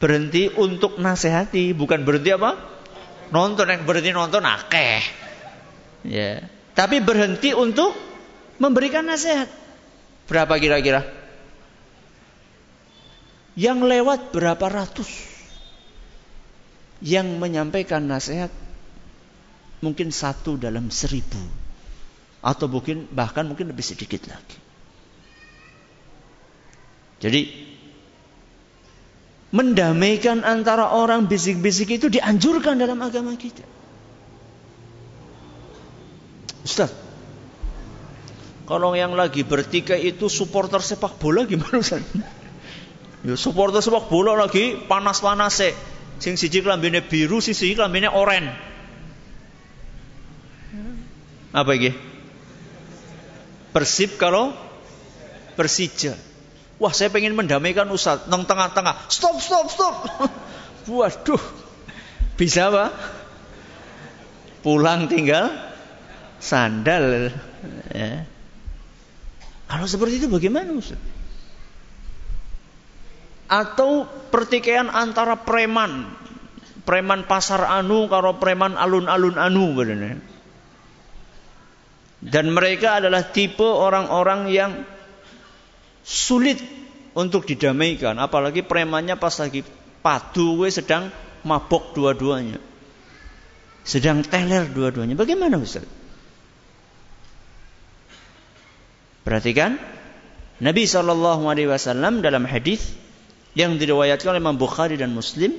berhenti 0.02 0.50
untuk 0.50 0.98
nasihati, 0.98 1.78
bukan 1.78 2.02
berhenti 2.02 2.34
apa? 2.34 2.58
Nonton 3.30 3.70
yang 3.70 3.86
berhenti 3.86 4.12
nonton 4.12 4.42
akeh. 4.42 5.00
Ya. 6.04 6.42
Tapi 6.74 7.00
berhenti 7.00 7.54
untuk 7.54 7.94
memberikan 8.58 9.06
nasihat. 9.06 9.48
Berapa 10.26 10.58
kira-kira? 10.58 11.06
Yang 13.54 13.80
lewat 13.86 14.20
berapa 14.34 14.66
ratus? 14.66 15.08
Yang 17.06 17.38
menyampaikan 17.38 18.02
nasihat 18.10 18.50
mungkin 19.86 20.10
satu 20.10 20.58
dalam 20.58 20.90
seribu. 20.90 21.40
Atau 22.42 22.66
mungkin 22.66 23.06
bahkan 23.14 23.46
mungkin 23.46 23.70
lebih 23.70 23.86
sedikit 23.86 24.26
lagi. 24.26 24.58
Jadi 27.22 27.42
mendamaikan 29.52 30.48
antara 30.48 30.96
orang 30.96 31.28
bisik-bisik 31.28 32.00
itu 32.00 32.08
dianjurkan 32.08 32.80
dalam 32.80 33.00
agama 33.04 33.36
kita. 33.36 33.64
Ustaz, 36.64 36.96
kalau 38.64 38.96
yang 38.96 39.12
lagi 39.12 39.44
bertikai 39.44 40.08
itu 40.08 40.32
supporter 40.32 40.80
sepak 40.80 41.20
bola 41.20 41.44
gimana 41.44 41.84
Ustaz? 41.84 42.00
Ya 43.22 43.36
supporter 43.36 43.84
sepak 43.84 44.08
bola 44.08 44.34
lagi 44.34 44.80
panas-panas. 44.88 45.76
Sing 46.22 46.38
siji 46.38 46.62
klambine 46.62 47.02
biru, 47.04 47.44
sing 47.44 47.58
siji 47.58 47.76
klambine 47.76 48.08
oranye. 48.08 48.54
Apa 51.52 51.76
iki? 51.76 51.92
Persib 53.76 54.16
kalau 54.16 54.56
Persija. 55.60 56.16
Wah 56.82 56.90
saya 56.90 57.14
pengen 57.14 57.38
mendamaikan 57.38 57.86
Ustaz. 57.94 58.26
Nang 58.26 58.50
tengah-tengah. 58.50 59.06
Stop, 59.06 59.38
stop, 59.38 59.70
stop. 59.70 59.96
Waduh. 60.90 61.44
Bisa 62.34 62.74
apa? 62.74 62.90
Pulang 64.66 65.06
tinggal 65.06 65.54
sandal. 66.42 67.30
Ya. 67.94 68.26
Kalau 69.70 69.86
seperti 69.86 70.26
itu 70.26 70.28
bagaimana 70.28 70.74
Ustaz? 70.74 70.98
Atau 73.46 74.10
pertikaian 74.34 74.90
antara 74.90 75.38
preman. 75.38 76.18
Preman 76.82 77.30
pasar 77.30 77.62
anu 77.78 78.10
karo 78.10 78.42
preman 78.42 78.74
alun-alun 78.74 79.38
anu. 79.38 79.78
Dan 82.26 82.46
mereka 82.50 82.98
adalah 82.98 83.30
tipe 83.30 83.70
orang-orang 83.70 84.50
yang 84.50 84.72
sulit 86.06 86.62
untuk 87.14 87.46
didamaikan. 87.46 88.18
Apalagi 88.18 88.66
premannya 88.66 89.18
pas 89.18 89.34
lagi 89.38 89.66
padu 90.02 90.62
gue 90.62 90.70
sedang 90.70 91.10
mabok 91.46 91.94
dua-duanya. 91.98 92.58
Sedang 93.82 94.22
teler 94.22 94.70
dua-duanya. 94.70 95.18
Bagaimana 95.18 95.58
Ustaz? 95.58 95.86
Perhatikan 99.22 99.78
Nabi 100.62 100.86
Shallallahu 100.86 101.50
Alaihi 101.50 101.70
Wasallam 101.70 102.22
dalam 102.22 102.46
hadis 102.46 102.94
yang 103.58 103.78
diriwayatkan 103.82 104.38
oleh 104.38 104.42
Imam 104.42 104.58
Bukhari 104.58 104.98
dan 104.98 105.14
Muslim, 105.14 105.58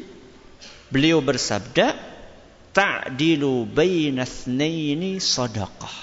beliau 0.88 1.18
bersabda, 1.18 1.94
"Ta'dilu 2.70 3.66
sadaqah." 5.18 5.96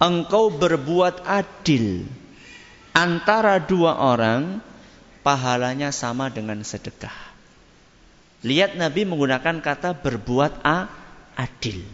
Engkau 0.00 0.50
berbuat 0.50 1.28
adil 1.28 2.08
antara 2.96 3.62
dua 3.62 3.98
orang 3.98 4.58
pahalanya 5.22 5.94
sama 5.94 6.32
dengan 6.32 6.60
sedekah. 6.64 7.14
Lihat 8.40 8.80
Nabi 8.80 9.04
menggunakan 9.04 9.60
kata 9.60 10.00
berbuat 10.00 10.64
a, 10.64 10.88
adil. 11.36 11.84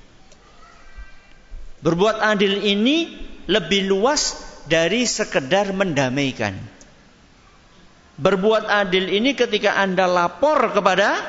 Berbuat 1.83 2.23
adil 2.23 2.63
ini 2.63 3.19
lebih 3.51 3.91
luas 3.91 4.39
dari 4.71 5.07
sekedar 5.07 5.75
mendamaikan. 5.75 6.55
Berbuat 8.17 8.65
adil 8.65 9.11
ini 9.11 9.37
ketika 9.37 9.77
Anda 9.77 10.09
lapor 10.09 10.73
kepada 10.73 11.21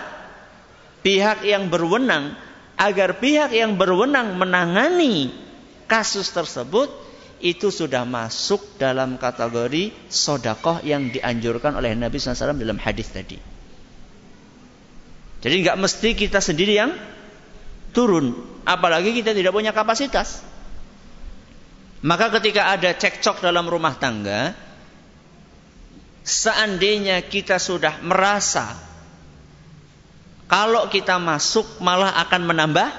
pihak 1.02 1.44
yang 1.44 1.68
berwenang 1.68 2.38
agar 2.78 3.18
pihak 3.18 3.52
yang 3.52 3.76
berwenang 3.76 4.38
menangani 4.38 5.34
kasus 5.90 6.30
tersebut 6.30 7.07
itu 7.40 7.70
sudah 7.70 8.02
masuk 8.04 8.78
dalam 8.82 9.22
kategori 9.22 9.94
sodakoh 10.10 10.82
yang 10.82 11.14
dianjurkan 11.14 11.78
oleh 11.78 11.94
Nabi 11.94 12.18
SAW 12.18 12.58
dalam 12.58 12.82
hadis 12.82 13.08
tadi. 13.14 13.38
Jadi 15.38 15.56
nggak 15.62 15.78
mesti 15.78 16.10
kita 16.18 16.42
sendiri 16.42 16.74
yang 16.74 16.92
turun, 17.94 18.34
apalagi 18.66 19.14
kita 19.14 19.38
tidak 19.38 19.54
punya 19.54 19.70
kapasitas. 19.70 20.42
Maka 22.02 22.30
ketika 22.42 22.74
ada 22.74 22.94
cekcok 22.94 23.42
dalam 23.42 23.66
rumah 23.70 23.98
tangga, 23.98 24.54
seandainya 26.26 27.22
kita 27.26 27.58
sudah 27.58 28.02
merasa 28.02 28.78
kalau 30.48 30.88
kita 30.88 31.20
masuk 31.20 31.66
malah 31.84 32.18
akan 32.24 32.42
menambah 32.48 32.90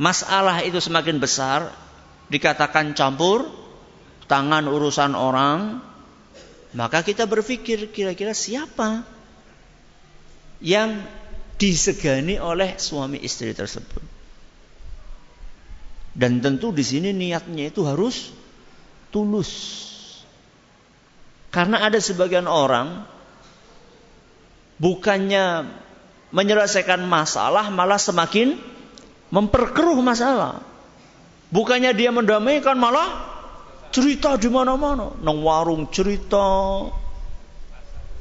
masalah 0.00 0.64
itu 0.64 0.80
semakin 0.80 1.20
besar, 1.20 1.70
dikatakan 2.30 2.94
campur 2.94 3.44
tangan 4.30 4.70
urusan 4.70 5.18
orang, 5.18 5.82
maka 6.78 7.02
kita 7.02 7.26
berpikir 7.26 7.90
kira-kira 7.90 8.30
siapa 8.30 9.02
yang 10.62 11.02
disegani 11.58 12.38
oleh 12.38 12.78
suami 12.78 13.18
istri 13.20 13.50
tersebut. 13.50 14.00
Dan 16.14 16.38
tentu 16.38 16.70
di 16.70 16.86
sini 16.86 17.10
niatnya 17.10 17.74
itu 17.74 17.82
harus 17.82 18.30
tulus. 19.10 19.50
Karena 21.50 21.82
ada 21.82 21.98
sebagian 21.98 22.46
orang 22.46 23.02
bukannya 24.78 25.66
menyelesaikan 26.30 27.02
masalah 27.02 27.66
malah 27.74 27.98
semakin 27.98 28.54
memperkeruh 29.34 29.98
masalah. 29.98 30.69
Bukannya 31.50 31.90
dia 31.94 32.14
mendamaikan 32.14 32.78
malah 32.78 33.26
cerita 33.90 34.38
di 34.38 34.46
mana-mana. 34.46 35.14
Nang 35.22 35.42
warung 35.42 35.90
cerita, 35.90 36.86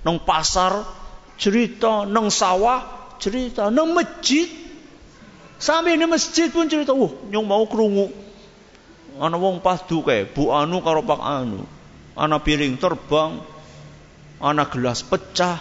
nang 0.01 0.17
pasar 0.25 0.81
cerita, 1.37 2.09
nang 2.09 2.33
sawah 2.33 3.13
cerita, 3.21 3.69
nang 3.69 3.93
masjid. 3.93 4.49
Sampai 5.59 5.99
di 5.99 6.07
masjid 6.07 6.49
pun 6.49 6.65
cerita, 6.71 6.95
"Wah, 6.95 7.11
nyong 7.29 7.45
mau 7.45 7.63
kerungu." 7.69 8.29
ana 9.19 9.35
wong 9.35 9.59
padu 9.59 9.99
kae, 10.01 10.23
Bu 10.23 10.55
Anu 10.55 10.79
karo 10.79 11.03
Pak 11.03 11.19
Anu. 11.19 11.67
Ana 12.15 12.39
piring 12.39 12.79
terbang, 12.79 13.43
ana 14.39 14.63
gelas 14.71 15.03
pecah. 15.03 15.59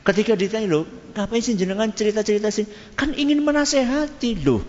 Ketika 0.00 0.32
ditanya 0.32 0.80
loh, 0.80 0.84
ngapain 1.12 1.44
sih 1.44 1.54
jenengan 1.60 1.92
cerita-cerita 1.92 2.48
sih? 2.48 2.64
Kan 2.96 3.12
ingin 3.12 3.44
menasehati 3.44 4.40
loh. 4.40 4.64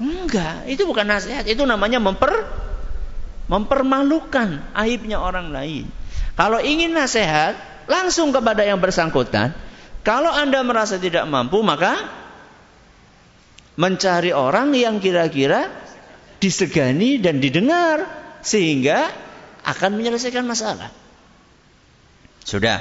Enggak, 0.00 0.64
itu 0.64 0.88
bukan 0.88 1.04
nasihat, 1.04 1.44
itu 1.44 1.60
namanya 1.68 2.00
memper 2.00 2.48
mempermalukan 3.52 4.72
aibnya 4.72 5.20
orang 5.20 5.52
lain. 5.52 5.84
Kalau 6.38 6.56
ingin 6.62 6.96
nasihat, 6.96 7.58
langsung 7.90 8.30
kepada 8.30 8.62
yang 8.62 8.78
bersangkutan. 8.78 9.52
Kalau 10.00 10.32
Anda 10.32 10.64
merasa 10.64 10.96
tidak 10.96 11.28
mampu, 11.28 11.60
maka 11.60 11.98
mencari 13.76 14.32
orang 14.32 14.72
yang 14.72 15.02
kira-kira 15.02 15.68
disegani 16.40 17.20
dan 17.20 17.42
didengar 17.42 18.08
sehingga 18.40 19.12
akan 19.66 20.00
menyelesaikan 20.00 20.46
masalah. 20.48 20.88
Sudah. 22.40 22.80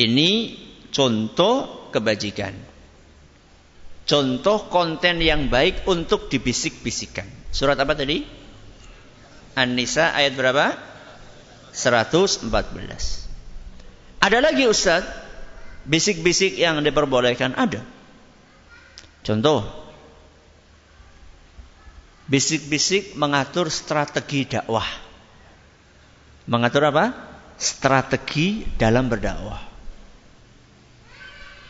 Ini 0.00 0.56
contoh 0.92 1.88
kebajikan. 1.92 2.65
Contoh 4.06 4.70
konten 4.70 5.18
yang 5.18 5.50
baik 5.50 5.82
untuk 5.90 6.30
dibisik-bisikan. 6.30 7.26
Surat 7.50 7.74
apa 7.74 7.98
tadi? 7.98 8.22
An-Nisa 9.58 10.14
ayat 10.14 10.38
berapa? 10.38 10.78
114. 11.74 12.46
Ada 14.22 14.38
lagi 14.38 14.62
Ustaz, 14.70 15.02
bisik-bisik 15.90 16.54
yang 16.54 16.78
diperbolehkan 16.86 17.58
ada. 17.58 17.82
Contoh, 19.26 19.66
bisik-bisik 22.30 23.18
mengatur 23.18 23.74
strategi 23.74 24.46
dakwah. 24.46 24.86
Mengatur 26.46 26.94
apa? 26.94 27.10
Strategi 27.58 28.62
dalam 28.78 29.10
berdakwah. 29.10 29.66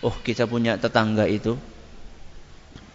Oh, 0.04 0.12
kita 0.20 0.44
punya 0.44 0.76
tetangga 0.76 1.24
itu 1.24 1.56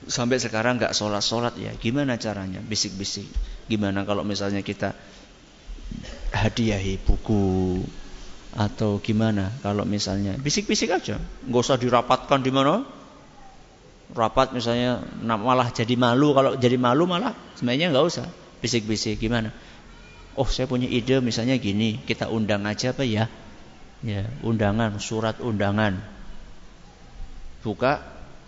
sampai 0.07 0.41
sekarang 0.41 0.81
nggak 0.81 0.93
sholat 0.95 1.21
sholat 1.21 1.53
ya. 1.57 1.73
Gimana 1.77 2.17
caranya? 2.17 2.63
Bisik-bisik. 2.63 3.27
Gimana 3.69 4.01
kalau 4.07 4.25
misalnya 4.25 4.65
kita 4.65 4.97
hadiahi 6.33 6.97
buku 7.01 7.81
atau 8.57 8.97
gimana? 9.03 9.53
Kalau 9.61 9.85
misalnya 9.85 10.37
bisik-bisik 10.39 10.89
aja. 10.89 11.21
Nggak 11.45 11.61
usah 11.61 11.77
dirapatkan 11.77 12.39
di 12.41 12.51
mana. 12.53 12.85
Rapat 14.11 14.51
misalnya 14.51 14.99
malah 15.23 15.71
jadi 15.71 15.95
malu. 15.95 16.35
Kalau 16.35 16.51
jadi 16.57 16.75
malu 16.75 17.05
malah 17.07 17.35
sebenarnya 17.55 17.93
nggak 17.93 18.05
usah. 18.05 18.27
Bisik-bisik 18.61 19.21
gimana? 19.21 19.53
Oh 20.35 20.47
saya 20.47 20.65
punya 20.65 20.87
ide 20.89 21.21
misalnya 21.21 21.55
gini. 21.59 22.01
Kita 22.01 22.27
undang 22.27 22.65
aja 22.65 22.91
apa 22.91 23.05
ya? 23.05 23.29
Ya 24.01 24.25
undangan 24.41 24.97
surat 24.97 25.37
undangan. 25.39 26.01
Buka 27.61 28.01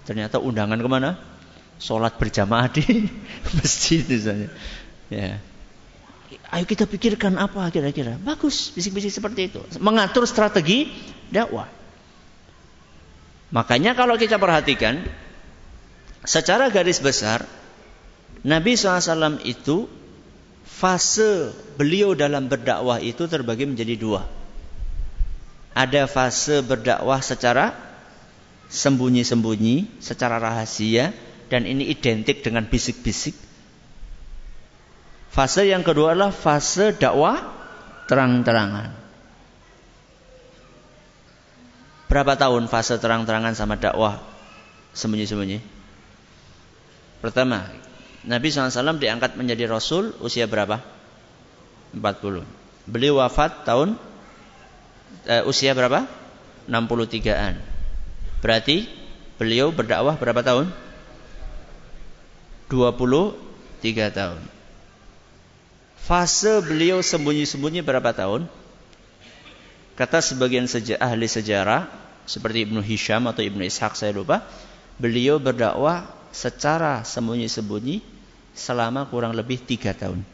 ternyata 0.03 0.41
undangan 0.41 0.81
ke 0.81 0.89
mana 0.89 1.32
sholat 1.81 2.17
berjamaah 2.17 2.69
di 2.69 3.09
masjid 3.57 4.03
misalnya. 4.05 4.49
Ya. 5.09 5.39
Ayo 6.53 6.65
kita 6.69 6.85
pikirkan 6.85 7.37
apa 7.41 7.65
kira-kira. 7.73 8.17
Bagus 8.21 8.69
bisik-bisik 8.73 9.09
seperti 9.09 9.49
itu. 9.49 9.61
Mengatur 9.81 10.25
strategi 10.29 10.89
dakwah. 11.33 11.65
Makanya 13.53 13.93
kalau 13.93 14.17
kita 14.17 14.41
perhatikan 14.41 15.05
secara 16.25 16.73
garis 16.73 16.97
besar 16.97 17.45
Nabi 18.41 18.73
SAW 18.73 19.41
itu 19.45 19.85
fase 20.65 21.53
beliau 21.77 22.17
dalam 22.17 22.49
berdakwah 22.49 22.97
itu 22.97 23.29
terbagi 23.29 23.69
menjadi 23.69 23.95
dua. 23.95 24.25
Ada 25.73 26.09
fase 26.09 26.61
berdakwah 26.61 27.21
secara 27.21 27.73
sembunyi-sembunyi, 28.73 30.01
secara 30.01 30.41
rahasia, 30.41 31.13
dan 31.53 31.69
ini 31.69 31.85
identik 31.85 32.41
dengan 32.41 32.65
bisik-bisik. 32.65 33.37
Fase 35.29 35.69
yang 35.69 35.85
kedua 35.85 36.17
adalah 36.17 36.33
fase 36.33 36.97
dakwah 36.97 37.37
terang-terangan. 38.09 38.89
Berapa 42.09 42.33
tahun 42.41 42.65
fase 42.65 42.97
terang-terangan 42.97 43.53
sama 43.53 43.77
dakwah 43.77 44.17
sembunyi-sembunyi? 44.97 45.61
Pertama, 47.21 47.69
Nabi 48.25 48.49
SAW 48.49 48.97
diangkat 48.97 49.37
menjadi 49.37 49.69
Rasul 49.69 50.17
usia 50.25 50.49
berapa? 50.49 50.81
40. 51.93 52.01
Beliau 52.89 53.21
wafat 53.21 53.61
tahun 53.61 53.93
uh, 55.29 55.43
usia 55.45 55.77
berapa? 55.77 56.09
63-an. 56.65 57.61
Berarti 58.41 58.89
beliau 59.37 59.69
berdakwah 59.69 60.17
berapa 60.17 60.41
tahun? 60.41 60.82
23 62.73 64.09
tahun. 64.09 64.41
Fase 66.01 66.59
beliau 66.65 67.05
sembunyi-sembunyi 67.05 67.85
berapa 67.85 68.09
tahun? 68.11 68.49
Kata 69.93 70.25
sebagian 70.25 70.65
seja 70.65 70.97
ahli 70.97 71.29
sejarah 71.29 71.85
seperti 72.25 72.65
Ibnu 72.65 72.81
Hisham 72.81 73.29
atau 73.29 73.45
Ibnu 73.45 73.61
Ishaq 73.61 73.93
saya 73.93 74.09
lupa, 74.09 74.41
beliau 74.97 75.37
berdakwah 75.37 76.09
secara 76.33 77.05
sembunyi-sembunyi 77.05 78.01
selama 78.57 79.05
kurang 79.05 79.37
lebih 79.37 79.61
tiga 79.61 79.93
tahun. 79.93 80.25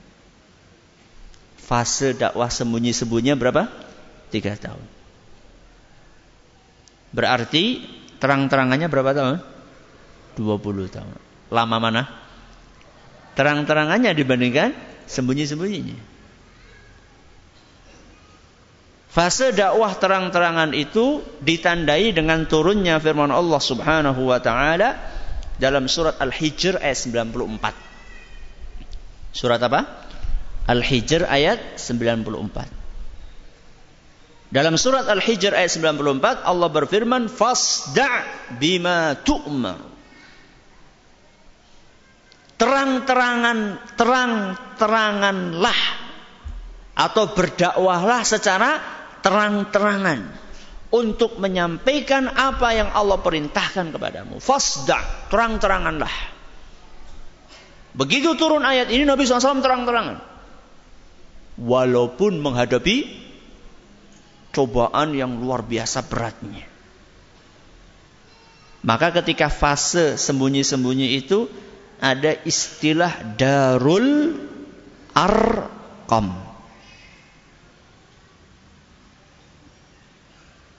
Fase 1.60 2.16
dakwah 2.16 2.48
sembunyi-sembunyinya 2.48 3.36
berapa? 3.36 3.68
Tiga 4.32 4.56
tahun. 4.56 4.82
Berarti 7.12 7.84
terang-terangannya 8.18 8.88
berapa 8.88 9.12
tahun? 9.12 9.38
20 10.40 10.96
tahun. 10.96 11.18
Lama 11.50 11.78
mana? 11.82 12.29
Terang-terangannya 13.38 14.14
dibandingkan 14.14 14.90
sembunyi-sembunyinya. 15.10 15.98
Fase 19.10 19.50
dakwah 19.58 19.98
terang-terangan 19.98 20.78
itu 20.78 21.26
ditandai 21.42 22.14
dengan 22.14 22.46
turunnya 22.46 23.02
firman 23.02 23.34
Allah 23.34 23.58
Subhanahu 23.58 24.30
wa 24.30 24.38
taala 24.38 25.02
dalam 25.58 25.90
surat 25.90 26.22
Al-Hijr 26.22 26.78
ayat 26.78 27.10
94. 27.10 29.34
Surat 29.34 29.58
apa? 29.66 30.06
Al-Hijr 30.70 31.26
ayat 31.26 31.82
94. 31.82 34.54
Dalam 34.54 34.78
surat 34.78 35.10
Al-Hijr 35.10 35.58
ayat 35.58 35.74
94 35.74 36.46
Allah 36.46 36.70
berfirman 36.70 37.34
fasda' 37.34 38.30
bima 38.62 39.18
tu'mar 39.26 39.90
terang-terangan 42.60 43.80
terang-teranganlah 43.96 45.80
atau 47.00 47.24
berdakwahlah 47.32 48.22
secara 48.28 48.84
terang-terangan 49.24 50.28
untuk 50.92 51.40
menyampaikan 51.40 52.28
apa 52.28 52.76
yang 52.76 52.92
Allah 52.92 53.24
perintahkan 53.24 53.96
kepadamu. 53.96 54.44
Fasda, 54.44 55.30
terang-teranganlah. 55.32 56.12
Begitu 57.96 58.36
turun 58.36 58.68
ayat 58.68 58.92
ini 58.92 59.08
Nabi 59.08 59.24
SAW 59.24 59.64
terang-terangan. 59.64 60.20
Walaupun 61.60 62.44
menghadapi 62.44 63.08
cobaan 64.52 65.16
yang 65.16 65.40
luar 65.40 65.64
biasa 65.64 66.04
beratnya. 66.10 66.66
Maka 68.80 69.12
ketika 69.12 69.52
fase 69.52 70.16
sembunyi-sembunyi 70.16 71.20
itu 71.20 71.52
ada 72.00 72.32
istilah 72.48 73.36
darul 73.36 74.36
arqam. 75.12 76.32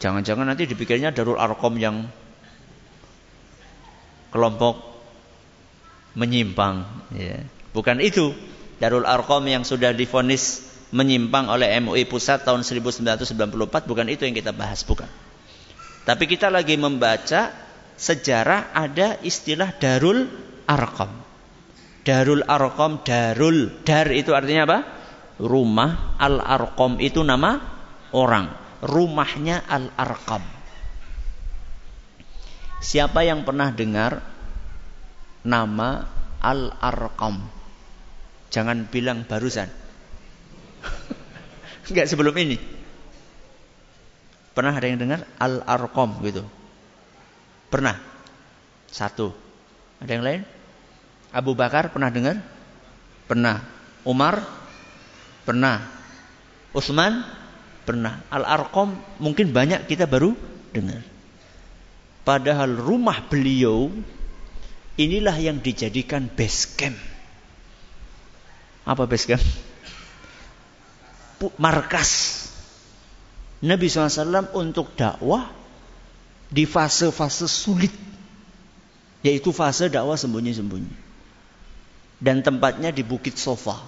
Jangan-jangan 0.00 0.48
nanti 0.48 0.64
dipikirnya 0.64 1.12
darul 1.12 1.36
arqam 1.36 1.76
yang 1.76 2.08
kelompok 4.32 4.80
menyimpang. 6.16 6.88
Ya. 7.12 7.44
Bukan 7.76 8.00
itu. 8.00 8.32
Darul 8.80 9.04
arqam 9.04 9.44
yang 9.44 9.60
sudah 9.60 9.92
difonis 9.92 10.64
menyimpang 10.90 11.52
oleh 11.52 11.68
MUI 11.84 12.08
Pusat 12.08 12.48
tahun 12.48 12.64
1994 12.64 13.52
bukan 13.84 14.06
itu 14.08 14.24
yang 14.24 14.32
kita 14.32 14.56
bahas, 14.56 14.82
bukan. 14.88 15.06
Tapi 16.08 16.24
kita 16.24 16.48
lagi 16.48 16.80
membaca 16.80 17.52
sejarah 18.00 18.72
ada 18.72 19.20
istilah 19.20 19.76
darul 19.76 20.26
Arqam. 20.70 21.10
Darul 22.06 22.46
Arqam, 22.46 23.02
Darul. 23.02 23.82
Dar 23.82 24.06
itu 24.14 24.30
artinya 24.30 24.62
apa? 24.70 24.78
Rumah. 25.42 26.14
Al 26.22 26.38
Arqam 26.38 27.02
itu 27.02 27.26
nama 27.26 27.58
orang. 28.14 28.54
Rumahnya 28.86 29.66
Al 29.66 29.90
Arqam. 29.98 30.60
Siapa 32.80 33.20
yang 33.28 33.44
pernah 33.44 33.68
dengar 33.76 34.24
nama 35.44 36.08
Al-Arqam. 36.40 37.36
Jangan 38.48 38.88
bilang 38.88 39.28
barusan. 39.28 39.68
Enggak 41.92 42.08
sebelum 42.08 42.32
ini. 42.40 42.56
Pernah 44.56 44.72
ada 44.74 44.88
yang 44.88 44.96
dengar 44.96 45.28
Al-Arqam 45.36 46.24
gitu? 46.24 46.42
Pernah? 47.68 48.00
Satu. 48.88 49.30
Ada 50.00 50.10
yang 50.16 50.24
lain? 50.24 50.42
Abu 51.30 51.54
Bakar 51.54 51.94
pernah 51.94 52.10
dengar? 52.10 52.42
Pernah. 53.30 53.62
Umar? 54.02 54.42
Pernah. 55.46 55.86
Utsman? 56.74 57.22
Pernah. 57.86 58.22
Al-Arqam 58.30 58.98
mungkin 59.22 59.54
banyak 59.54 59.86
kita 59.86 60.10
baru 60.10 60.34
dengar. 60.74 61.02
Padahal 62.26 62.74
rumah 62.74 63.22
beliau 63.26 63.90
inilah 64.98 65.34
yang 65.38 65.62
dijadikan 65.62 66.26
base 66.26 66.66
camp. 66.74 66.98
Apa 68.84 69.06
base 69.06 69.26
camp? 69.30 69.44
Markas 71.56 72.40
Nabi 73.60 73.88
SAW 73.88 74.52
untuk 74.56 74.92
dakwah 74.96 75.52
di 76.48 76.64
fase-fase 76.64 77.48
sulit. 77.48 77.92
Yaitu 79.20 79.52
fase 79.52 79.92
dakwah 79.92 80.16
sembunyi-sembunyi. 80.16 81.09
Dan 82.20 82.44
tempatnya 82.44 82.92
di 82.92 83.00
Bukit 83.00 83.40
Sofa. 83.40 83.80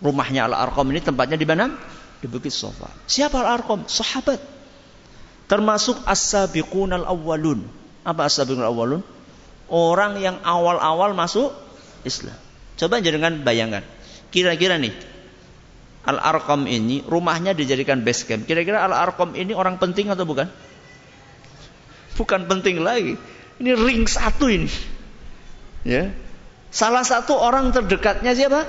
Rumahnya 0.00 0.46
Al-Arqam 0.46 0.86
ini 0.94 1.02
tempatnya 1.02 1.36
di 1.36 1.44
mana? 1.44 1.74
Di 2.22 2.30
Bukit 2.30 2.54
Sofa. 2.54 2.88
Siapa 3.10 3.42
Al-Arqam? 3.42 3.90
Sahabat. 3.90 4.38
Termasuk 5.50 6.06
as-sabiqun 6.06 6.94
al-awwalun. 6.94 7.66
Apa 8.06 8.30
as-sabiqun 8.30 8.62
al-awwalun? 8.62 9.02
Orang 9.66 10.22
yang 10.22 10.38
awal-awal 10.46 11.10
masuk 11.12 11.50
Islam. 12.06 12.38
Coba 12.78 13.02
jangan 13.02 13.42
bayangkan. 13.42 13.82
Kira-kira 14.30 14.78
nih, 14.78 14.94
Al-Arqam 16.00 16.64
ini 16.64 17.04
rumahnya 17.04 17.52
dijadikan 17.52 18.00
base 18.00 18.24
camp. 18.24 18.48
Kira-kira 18.48 18.80
Al-Arqam 18.88 19.36
ini 19.36 19.52
orang 19.52 19.76
penting 19.76 20.08
atau 20.08 20.24
bukan? 20.24 20.48
Bukan 22.16 22.48
penting 22.48 22.80
lagi. 22.80 23.20
Ini 23.60 23.76
ring 23.76 24.08
satu 24.08 24.48
ini. 24.48 24.70
Ya. 25.84 26.08
Salah 26.70 27.02
satu 27.02 27.34
orang 27.34 27.74
terdekatnya 27.74 28.30
siapa? 28.30 28.62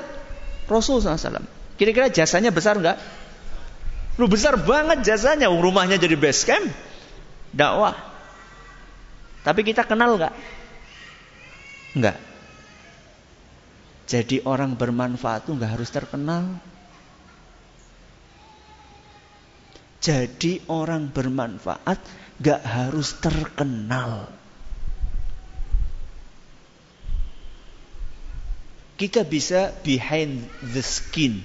Rasul 0.66 1.02
SAW. 1.02 1.46
Kira-kira 1.78 2.10
jasanya 2.10 2.50
besar 2.50 2.78
enggak? 2.82 2.98
Lu 4.18 4.26
besar 4.26 4.58
banget 4.58 5.06
jasanya. 5.06 5.50
Rumahnya 5.54 6.02
jadi 6.02 6.18
base 6.18 6.44
camp. 6.50 6.66
Dakwah. 7.54 7.94
Tapi 9.46 9.62
kita 9.62 9.86
kenal 9.86 10.18
enggak? 10.18 10.34
Enggak. 11.94 12.18
Jadi 14.10 14.44
orang 14.44 14.76
bermanfaat 14.76 15.48
itu 15.48 15.52
enggak 15.56 15.72
harus 15.78 15.90
terkenal. 15.94 16.44
Jadi 20.02 20.66
orang 20.66 21.14
bermanfaat 21.14 22.02
enggak 22.42 22.62
harus 22.66 23.14
terkenal. 23.22 24.41
Kita 29.02 29.26
bisa 29.26 29.74
behind 29.82 30.46
the 30.62 30.86
skin. 30.86 31.42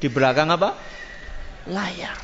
Di 0.00 0.08
belakang 0.08 0.48
apa? 0.48 0.72
Layar. 1.68 2.16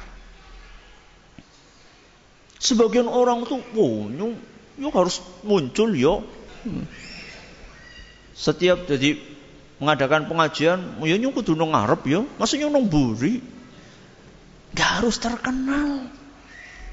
Sebagian 2.56 3.04
orang 3.04 3.44
tuh, 3.44 3.60
oh, 3.76 4.08
yuk, 4.08 4.40
yuk 4.80 4.92
harus 4.96 5.20
muncul 5.44 5.92
yo. 5.92 6.24
Hmm. 6.64 6.88
Setiap 8.32 8.88
jadi 8.88 9.20
mengadakan 9.76 10.24
pengajian, 10.24 10.96
ya 11.04 11.16
nyung 11.20 11.36
kudu 11.36 11.52
nang 11.52 11.76
ngarep 11.76 12.08
yo, 12.08 12.24
maksudnya 12.40 12.72
nang 12.72 12.88
buri. 12.88 13.44
Gak 14.72 15.04
harus 15.04 15.20
terkenal. 15.20 16.08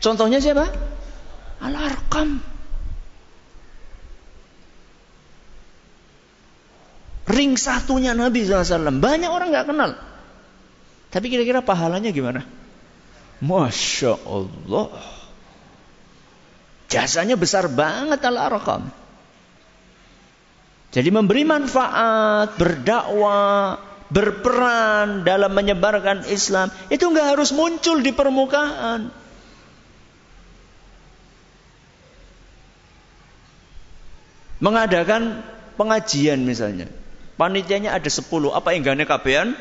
Contohnya 0.04 0.44
siapa? 0.44 0.68
Al-Arkam. 1.64 2.53
Ring 7.24 7.56
satunya 7.56 8.12
Nabi 8.12 8.44
SAW. 8.44 9.00
Banyak 9.00 9.32
orang 9.32 9.48
nggak 9.56 9.68
kenal. 9.72 9.96
Tapi 11.14 11.26
kira-kira 11.32 11.64
pahalanya 11.64 12.12
gimana? 12.12 12.44
Masya 13.40 14.14
Allah. 14.28 14.92
Jasanya 16.92 17.40
besar 17.40 17.72
banget 17.72 18.20
al-arqam. 18.22 18.92
Jadi 20.94 21.10
memberi 21.10 21.42
manfaat, 21.42 22.54
berdakwah, 22.54 23.82
berperan 24.14 25.26
dalam 25.26 25.50
menyebarkan 25.58 26.30
Islam. 26.30 26.70
Itu 26.94 27.10
nggak 27.10 27.34
harus 27.34 27.50
muncul 27.50 28.04
di 28.06 28.14
permukaan. 28.14 29.10
Mengadakan 34.62 35.42
pengajian 35.76 36.46
misalnya. 36.46 37.03
Panitianya 37.34 37.98
ada 37.98 38.10
10, 38.10 38.30
apa 38.54 38.78
yang 38.78 38.84
gane 38.86 39.04
kabehan? 39.10 39.58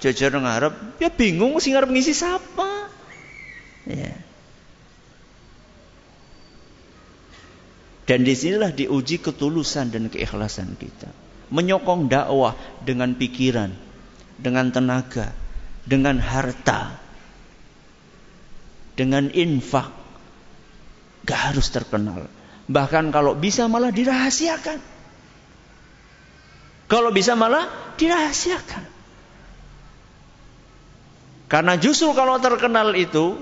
Jajar 0.00 0.32
ngarep, 0.32 1.00
ya 1.00 1.12
bingung 1.12 1.60
sih 1.60 1.76
ngarep 1.76 1.92
ngisi 1.92 2.16
siapa? 2.16 2.88
Ya. 3.88 4.16
Dan 8.08 8.26
di 8.26 8.34
sinilah 8.34 8.74
diuji 8.74 9.22
ketulusan 9.22 9.94
dan 9.94 10.10
keikhlasan 10.10 10.74
kita. 10.74 11.14
Menyokong 11.54 12.10
dakwah 12.10 12.58
dengan 12.82 13.14
pikiran, 13.14 13.70
dengan 14.34 14.74
tenaga, 14.74 15.30
dengan 15.86 16.18
harta, 16.18 16.98
dengan 18.98 19.30
infak. 19.30 19.94
Gak 21.22 21.40
harus 21.52 21.70
terkenal. 21.70 22.26
Bahkan 22.66 23.14
kalau 23.14 23.38
bisa 23.38 23.70
malah 23.70 23.94
dirahasiakan. 23.94 24.89
Kalau 26.90 27.14
bisa 27.14 27.38
malah 27.38 27.70
dirahasiakan. 27.94 28.82
Karena 31.46 31.78
justru 31.78 32.10
kalau 32.18 32.34
terkenal 32.42 32.90
itu 32.98 33.38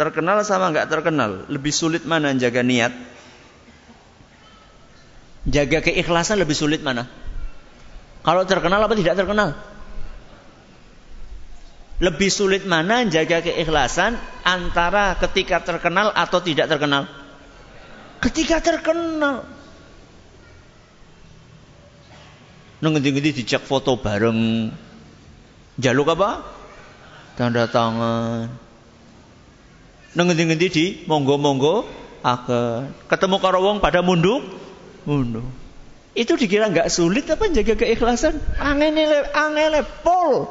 terkenal 0.00 0.40
sama 0.48 0.72
nggak 0.72 0.88
terkenal, 0.88 1.44
lebih 1.52 1.72
sulit 1.72 2.08
mana 2.08 2.32
jaga 2.36 2.64
niat? 2.64 2.92
Jaga 5.48 5.84
keikhlasan 5.84 6.40
lebih 6.40 6.56
sulit 6.56 6.80
mana? 6.80 7.08
Kalau 8.24 8.44
terkenal 8.48 8.84
apa 8.84 8.96
tidak 8.96 9.16
terkenal? 9.16 9.56
Lebih 12.00 12.30
sulit 12.32 12.62
mana 12.64 13.04
jaga 13.08 13.44
keikhlasan 13.44 14.16
antara 14.44 15.16
ketika 15.20 15.64
terkenal 15.64 16.12
atau 16.16 16.40
tidak 16.40 16.68
terkenal? 16.68 17.08
Ketika 18.24 18.60
terkenal. 18.60 19.57
Nang 22.78 22.94
ngendi-ngendi 22.94 23.42
dicek 23.42 23.66
foto 23.66 23.98
bareng. 23.98 24.70
Jaluk 25.78 26.14
apa? 26.14 26.46
Tanda 27.34 27.66
tangan. 27.66 28.50
Nang 30.14 30.26
ngendi-ngendi 30.30 30.66
di 30.70 30.86
monggo-monggo 31.06 31.86
akan 32.22 32.90
ketemu 33.06 33.36
karo 33.38 33.58
wong 33.62 33.78
pada 33.78 34.02
munduk 34.02 34.42
munduk. 35.06 35.46
Itu 36.18 36.34
dikira 36.34 36.66
nggak 36.66 36.90
sulit 36.90 37.30
apa 37.30 37.46
jaga 37.50 37.78
keikhlasan? 37.78 38.42
Angele 38.58 39.30
angele 39.30 39.86
pol. 40.02 40.50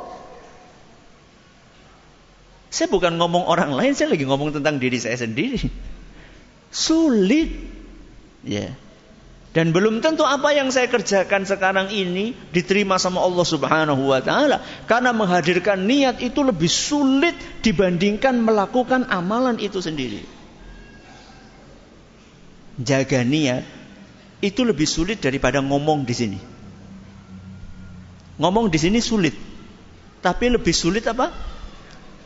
Saya 2.72 2.88
bukan 2.92 3.16
ngomong 3.16 3.48
orang 3.48 3.72
lain, 3.76 3.96
saya 3.96 4.12
lagi 4.12 4.28
ngomong 4.28 4.52
tentang 4.52 4.80
diri 4.80 5.00
saya 5.00 5.16
sendiri. 5.16 5.60
Sulit. 6.72 7.52
Ya. 8.44 8.72
Yeah. 8.72 8.87
Dan 9.58 9.74
belum 9.74 10.06
tentu 10.06 10.22
apa 10.22 10.54
yang 10.54 10.70
saya 10.70 10.86
kerjakan 10.86 11.42
sekarang 11.50 11.90
ini 11.90 12.38
diterima 12.54 13.02
sama 13.02 13.26
Allah 13.26 13.42
Subhanahu 13.42 14.14
wa 14.14 14.22
taala 14.22 14.62
karena 14.86 15.10
menghadirkan 15.18 15.82
niat 15.82 16.22
itu 16.22 16.46
lebih 16.46 16.70
sulit 16.70 17.34
dibandingkan 17.66 18.38
melakukan 18.38 19.10
amalan 19.10 19.58
itu 19.58 19.82
sendiri. 19.82 20.22
Jaga 22.78 23.26
niat 23.26 23.66
itu 24.46 24.62
lebih 24.62 24.86
sulit 24.86 25.26
daripada 25.26 25.58
ngomong 25.58 26.06
di 26.06 26.14
sini. 26.14 26.40
Ngomong 28.38 28.70
di 28.70 28.78
sini 28.78 29.02
sulit. 29.02 29.34
Tapi 30.22 30.54
lebih 30.54 30.76
sulit 30.78 31.02
apa? 31.10 31.34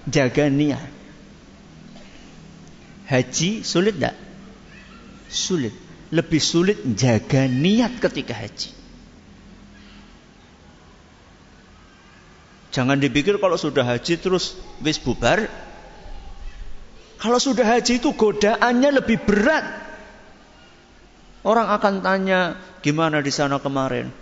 Jaga 0.04 0.52
niat. 0.52 0.84
Haji 3.08 3.64
sulit 3.64 3.96
enggak? 3.96 4.20
Sulit 5.32 5.81
lebih 6.12 6.44
sulit 6.44 6.78
jaga 6.94 7.48
niat 7.48 7.98
ketika 8.04 8.36
haji. 8.36 8.76
Jangan 12.72 13.00
dipikir 13.00 13.36
kalau 13.40 13.60
sudah 13.60 13.84
haji 13.84 14.20
terus 14.20 14.60
wis 14.84 15.00
bubar. 15.00 15.48
Kalau 17.20 17.40
sudah 17.40 17.68
haji 17.68 18.00
itu 18.00 18.12
godaannya 18.16 18.90
lebih 19.04 19.24
berat. 19.24 19.64
Orang 21.42 21.68
akan 21.74 22.06
tanya, 22.06 22.56
gimana 22.86 23.20
di 23.20 23.34
sana 23.34 23.58
kemarin? 23.58 24.14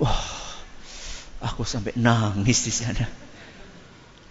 Wah, 0.00 0.24
aku 1.44 1.62
sampai 1.62 1.94
nangis 1.94 2.64
di 2.64 2.72
sana. 2.72 3.06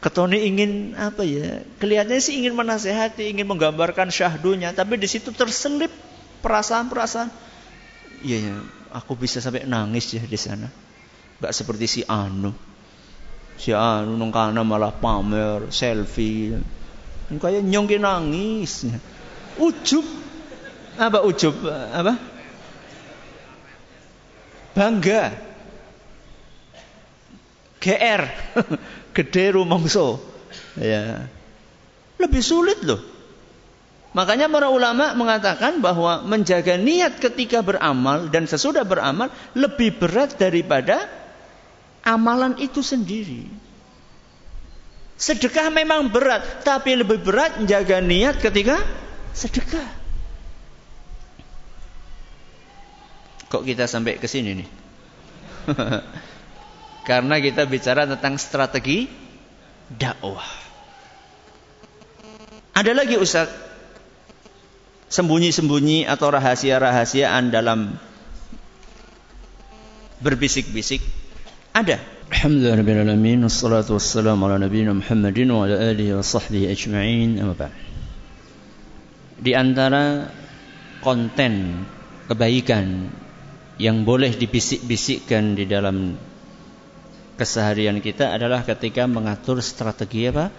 Ketoni 0.03 0.43
ingin 0.43 0.71
apa 0.99 1.23
ya? 1.23 1.63
Kelihatannya 1.79 2.19
sih 2.19 2.43
ingin 2.43 2.59
menasehati, 2.59 3.31
ingin 3.31 3.47
menggambarkan 3.47 4.11
syahdunya, 4.11 4.75
tapi 4.75 4.99
di 4.99 5.07
situ 5.07 5.31
terselip 5.31 5.93
perasaan-perasaan. 6.43 7.31
Iya 8.23 8.37
ya, 8.51 8.55
aku 8.91 9.15
bisa 9.15 9.39
sampai 9.39 9.63
nangis 9.63 10.11
ya 10.11 10.23
di 10.23 10.35
sana. 10.35 10.67
Gak 11.39 11.55
seperti 11.55 11.87
si 11.87 12.01
Anu. 12.03 12.51
Si 13.55 13.71
Anu 13.71 14.19
nung 14.19 14.35
kana 14.35 14.67
malah 14.67 14.91
pamer, 14.91 15.71
selfie. 15.71 16.59
Kayak 17.31 17.63
nyongki 17.63 17.97
nangis. 17.97 18.85
Ujub. 19.57 20.05
Apa 20.99 21.25
ujub? 21.25 21.55
Apa? 21.71 22.19
Bangga. 24.77 25.33
GR. 27.81 28.23
Gede 29.15 29.45
rumongso. 29.53 30.21
Ya. 30.79 31.27
Lebih 32.17 32.41
sulit 32.41 32.79
loh. 32.81 33.12
Makanya 34.13 34.45
para 34.45 34.69
ulama 34.69 35.17
mengatakan 35.17 35.81
bahwa 35.81 36.21
menjaga 36.21 36.77
niat 36.77 37.17
ketika 37.17 37.65
beramal 37.65 38.29
dan 38.29 38.45
sesudah 38.45 38.85
beramal 38.85 39.33
lebih 39.57 39.97
berat 39.97 40.37
daripada 40.37 41.09
amalan 42.05 42.53
itu 42.61 42.85
sendiri. 42.85 43.49
Sedekah 45.17 45.73
memang 45.73 46.13
berat, 46.13 46.61
tapi 46.61 46.93
lebih 46.93 47.25
berat 47.25 47.57
menjaga 47.57 48.05
niat 48.05 48.37
ketika 48.37 48.77
sedekah. 49.33 49.89
Kok 53.49 53.65
kita 53.65 53.89
sampai 53.89 54.21
ke 54.21 54.29
sini 54.29 54.61
nih? 54.61 54.69
Karena 57.09 57.41
kita 57.41 57.65
bicara 57.65 58.05
tentang 58.05 58.37
strategi 58.37 59.09
dakwah. 59.89 60.45
Ada 62.73 62.93
lagi 62.97 63.17
Ustaz 63.21 63.72
sembunyi-sembunyi 65.13 66.09
atau 66.09 66.33
rahasia-rahasiaan 66.33 67.53
dalam 67.53 67.93
berbisik-bisik? 70.25 71.05
Ada. 71.77 72.01
Alhamdulillah 72.33 72.81
rabbil 72.81 73.01
alamin 73.05 73.45
wassalatu 73.45 74.01
wassalamu 74.01 74.49
ala 74.49 74.65
Muhammadin 74.65 75.53
wa 75.53 75.69
ala 75.69 75.77
alihi 75.77 76.17
wa 76.17 76.25
sahbihi 76.25 76.65
ajma'in. 76.73 77.37
Di 79.37 79.53
antara 79.53 80.33
konten 81.05 81.85
kebaikan 82.25 83.13
yang 83.77 84.01
boleh 84.01 84.33
dibisik-bisikkan 84.33 85.53
di 85.53 85.69
dalam 85.69 86.17
keseharian 87.37 88.01
kita 88.01 88.33
adalah 88.33 88.65
ketika 88.65 89.05
mengatur 89.05 89.61
strategi 89.61 90.25
apa? 90.29 90.49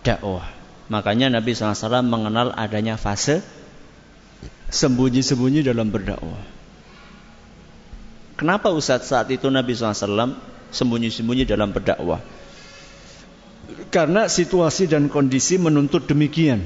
dakwah. 0.00 0.48
Makanya 0.88 1.28
Nabi 1.28 1.52
SAW 1.52 2.00
mengenal 2.00 2.56
adanya 2.56 2.96
fase 2.96 3.44
sembunyi-sembunyi 4.70 5.66
dalam 5.66 5.90
berdakwah. 5.90 6.40
Kenapa 8.38 8.72
Ustaz 8.72 9.10
saat 9.10 9.28
itu 9.28 9.52
Nabi 9.52 9.76
SAW 9.76 10.38
sembunyi-sembunyi 10.72 11.44
dalam 11.44 11.74
berdakwah? 11.74 12.22
Karena 13.92 14.30
situasi 14.30 14.88
dan 14.88 15.12
kondisi 15.12 15.60
menuntut 15.60 16.08
demikian. 16.08 16.62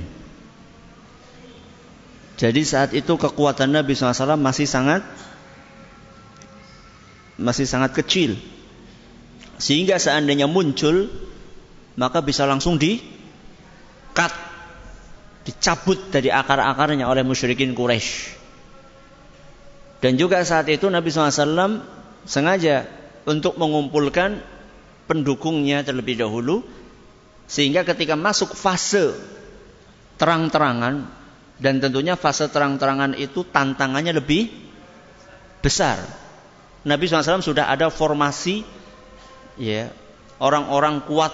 Jadi 2.39 2.63
saat 2.63 2.95
itu 2.95 3.19
kekuatan 3.19 3.75
Nabi 3.75 3.97
SAW 3.97 4.39
masih 4.39 4.69
sangat 4.69 5.03
masih 7.41 7.67
sangat 7.67 7.97
kecil. 7.97 8.39
Sehingga 9.59 9.99
seandainya 9.99 10.47
muncul 10.47 11.11
maka 11.99 12.23
bisa 12.23 12.47
langsung 12.47 12.79
di 12.79 13.03
cut 14.15 14.54
dicabut 15.45 16.09
dari 16.09 16.33
akar-akarnya 16.33 17.05
oleh 17.05 17.21
musyrikin 17.21 17.77
Quraisy. 17.77 18.43
Dan 20.01 20.21
juga 20.21 20.45
saat 20.45 20.69
itu 20.69 20.89
Nabi 20.89 21.09
SAW 21.09 21.81
sengaja 22.29 22.85
untuk 23.25 23.57
mengumpulkan 23.57 24.41
pendukungnya 25.09 25.85
terlebih 25.85 26.21
dahulu 26.21 26.65
sehingga 27.49 27.85
ketika 27.85 28.17
masuk 28.17 28.53
fase 28.57 29.17
terang-terangan 30.17 31.09
dan 31.61 31.81
tentunya 31.81 32.17
fase 32.17 32.49
terang-terangan 32.49 33.17
itu 33.17 33.45
tantangannya 33.49 34.17
lebih 34.17 34.53
besar. 35.65 36.01
Nabi 36.85 37.09
SAW 37.09 37.41
sudah 37.41 37.73
ada 37.73 37.89
formasi 37.89 38.61
ya 39.57 39.89
orang-orang 40.37 41.01
kuat 41.09 41.33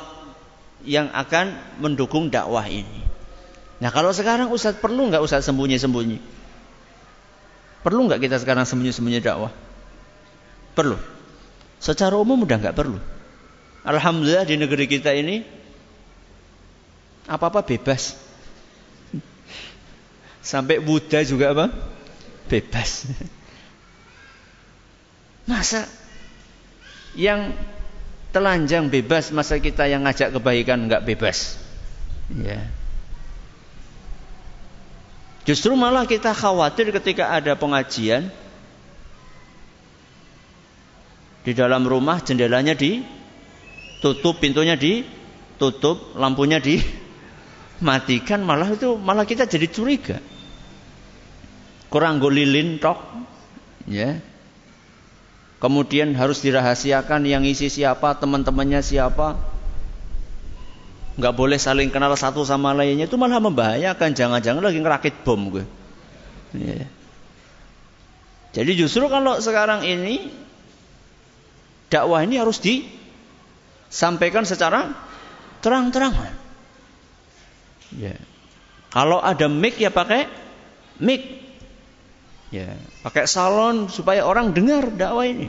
yang 0.86 1.10
akan 1.10 1.58
mendukung 1.82 2.30
dakwah 2.30 2.70
ini. 2.70 3.09
Nah 3.80 3.88
kalau 3.88 4.12
sekarang 4.12 4.52
Ustaz 4.52 4.76
perlu 4.76 5.08
nggak 5.08 5.24
Ustaz 5.24 5.48
sembunyi-sembunyi? 5.48 6.20
Perlu 7.80 8.00
nggak 8.06 8.20
kita 8.20 8.36
sekarang 8.36 8.68
sembunyi-sembunyi 8.68 9.24
dakwah? 9.24 9.48
Perlu. 10.76 11.00
Secara 11.80 12.12
umum 12.20 12.44
udah 12.44 12.60
nggak 12.60 12.76
perlu. 12.76 13.00
Alhamdulillah 13.80 14.44
di 14.44 14.60
negeri 14.60 14.84
kita 14.84 15.16
ini 15.16 15.40
apa-apa 17.24 17.64
bebas. 17.64 18.20
Sampai 20.44 20.76
Buddha 20.84 21.24
juga 21.24 21.56
apa? 21.56 21.72
Bebas. 22.52 23.08
Masa 25.48 25.88
yang 27.16 27.56
telanjang 28.30 28.92
bebas, 28.92 29.32
masa 29.32 29.56
kita 29.56 29.88
yang 29.88 30.04
ngajak 30.04 30.36
kebaikan 30.36 30.84
nggak 30.84 31.02
bebas? 31.08 31.56
Ya. 32.36 32.68
Justru 35.48 35.72
malah 35.72 36.04
kita 36.04 36.36
khawatir 36.36 36.92
ketika 36.92 37.32
ada 37.32 37.56
pengajian 37.56 38.28
di 41.40 41.52
dalam 41.56 41.88
rumah 41.88 42.20
jendelanya 42.20 42.76
ditutup, 42.76 44.36
pintunya 44.36 44.76
ditutup, 44.76 46.12
lampunya 46.12 46.60
dimatikan, 46.60 48.44
malah 48.44 48.68
itu 48.76 49.00
malah 49.00 49.24
kita 49.24 49.48
jadi 49.48 49.66
curiga. 49.72 50.20
Kurang 51.88 52.20
golilin 52.20 52.76
tok, 52.78 53.00
ya. 53.88 54.20
Kemudian 55.60 56.16
harus 56.16 56.40
dirahasiakan 56.40 57.24
yang 57.28 57.44
isi 57.44 57.68
siapa, 57.68 58.16
teman-temannya 58.16 58.80
siapa, 58.80 59.36
nggak 61.20 61.36
boleh 61.36 61.60
saling 61.60 61.92
kenal 61.92 62.16
satu 62.16 62.42
sama 62.42 62.72
lainnya. 62.72 63.04
Itu 63.04 63.20
malah 63.20 63.38
membahayakan. 63.38 64.16
Jangan-jangan 64.16 64.64
lagi 64.64 64.80
ngerakit 64.80 65.14
bom 65.22 65.52
gue. 65.52 65.64
Ya. 66.50 66.82
jadi 68.50 68.74
justru 68.74 69.06
kalau 69.06 69.38
sekarang 69.38 69.86
ini 69.86 70.34
dakwah 71.86 72.26
ini 72.26 72.42
harus 72.42 72.58
disampaikan 72.58 74.42
secara 74.42 74.90
terang-terangan. 75.62 76.34
Ya. 77.94 78.18
kalau 78.90 79.22
ada 79.22 79.46
mic 79.46 79.78
ya 79.78 79.94
pakai 79.94 80.26
mic. 80.98 81.38
Ya 82.50 82.74
pakai 83.06 83.30
salon 83.30 83.86
supaya 83.86 84.26
orang 84.26 84.50
dengar 84.50 84.90
dakwah 84.90 85.22
ini. 85.22 85.46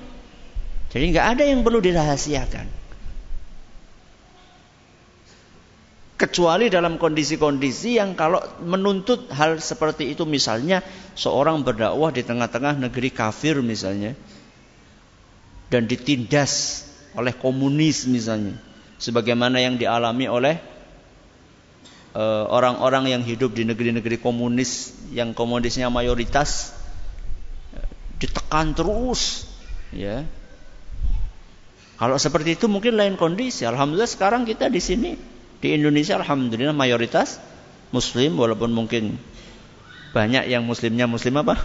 Jadi 0.94 1.18
nggak 1.18 1.28
ada 1.34 1.44
yang 1.50 1.66
perlu 1.66 1.82
dirahasiakan 1.82 2.82
kecuali 6.22 6.70
dalam 6.70 7.02
kondisi-kondisi 7.02 7.98
yang 7.98 8.14
kalau 8.14 8.38
menuntut 8.62 9.26
hal 9.34 9.58
seperti 9.58 10.14
itu 10.14 10.30
misalnya 10.30 10.86
seorang 11.18 11.66
berdakwah 11.66 12.14
di 12.14 12.22
tengah-tengah 12.22 12.78
negeri 12.78 13.10
kafir 13.10 13.58
misalnya 13.66 14.14
dan 15.74 15.90
ditindas 15.90 16.86
oleh 17.18 17.34
komunis 17.34 18.06
misalnya 18.06 18.54
sebagaimana 19.02 19.58
yang 19.66 19.82
dialami 19.82 20.30
oleh 20.30 20.62
eh, 22.14 22.46
orang-orang 22.46 23.10
uh, 23.10 23.12
yang 23.18 23.24
hidup 23.26 23.58
di 23.58 23.66
negeri-negeri 23.66 24.22
komunis 24.22 24.94
yang 25.10 25.34
komunisnya 25.34 25.90
mayoritas 25.90 26.78
ditekan 28.22 28.78
terus 28.78 29.50
ya. 29.90 30.22
Kalau 31.98 32.18
seperti 32.18 32.58
itu 32.58 32.66
mungkin 32.66 32.98
lain 32.98 33.14
kondisi. 33.18 33.66
Alhamdulillah 33.66 34.10
sekarang 34.10 34.46
kita 34.46 34.70
di 34.70 34.82
sini 34.82 35.12
di 35.62 35.78
Indonesia 35.78 36.18
alhamdulillah 36.18 36.74
mayoritas 36.74 37.38
muslim 37.93 38.36
walaupun 38.36 38.74
mungkin 38.74 39.22
banyak 40.12 40.49
yang 40.49 40.66
muslimnya 40.66 41.07
muslim 41.07 41.39
apa? 41.39 41.55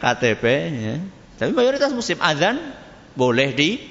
KTP 0.00 0.44
ya. 0.72 0.96
Tapi 1.36 1.52
mayoritas 1.52 1.92
muslim 1.92 2.16
azan 2.22 2.56
boleh 3.18 3.52
di 3.52 3.82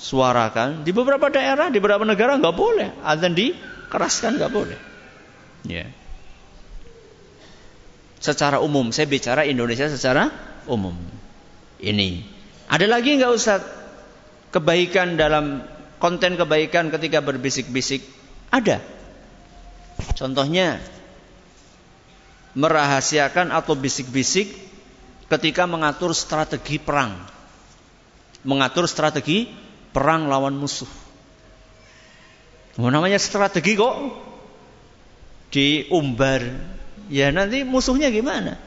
suarakan. 0.00 0.86
Di 0.86 0.92
beberapa 0.94 1.28
daerah, 1.28 1.68
di 1.68 1.82
beberapa 1.82 2.06
negara 2.06 2.38
nggak 2.40 2.56
boleh. 2.56 2.88
Azan 3.04 3.36
dikeraskan 3.36 4.40
nggak 4.40 4.52
boleh. 4.52 4.78
Ya. 5.68 5.90
Secara 8.16 8.64
umum, 8.64 8.88
saya 8.94 9.04
bicara 9.10 9.44
Indonesia 9.44 9.90
secara 9.92 10.32
umum. 10.64 10.96
Ini. 11.76 12.24
Ada 12.72 12.88
lagi 12.88 13.20
nggak 13.20 13.32
Ustaz? 13.34 13.60
Kebaikan 14.54 15.20
dalam 15.20 15.60
konten 15.98 16.36
kebaikan 16.36 16.92
ketika 16.92 17.20
berbisik-bisik? 17.24 18.04
Ada. 18.52 18.80
Contohnya 20.16 20.80
merahasiakan 22.56 23.52
atau 23.52 23.76
bisik-bisik 23.76 24.48
ketika 25.28 25.68
mengatur 25.68 26.16
strategi 26.16 26.80
perang. 26.80 27.16
Mengatur 28.46 28.88
strategi 28.88 29.50
perang 29.92 30.30
lawan 30.30 30.56
musuh. 30.56 30.88
Mau 32.76 32.92
namanya 32.92 33.16
strategi 33.16 33.76
kok 33.76 33.96
diumbar. 35.52 36.44
Ya 37.08 37.32
nanti 37.32 37.62
musuhnya 37.62 38.12
gimana? 38.12 38.60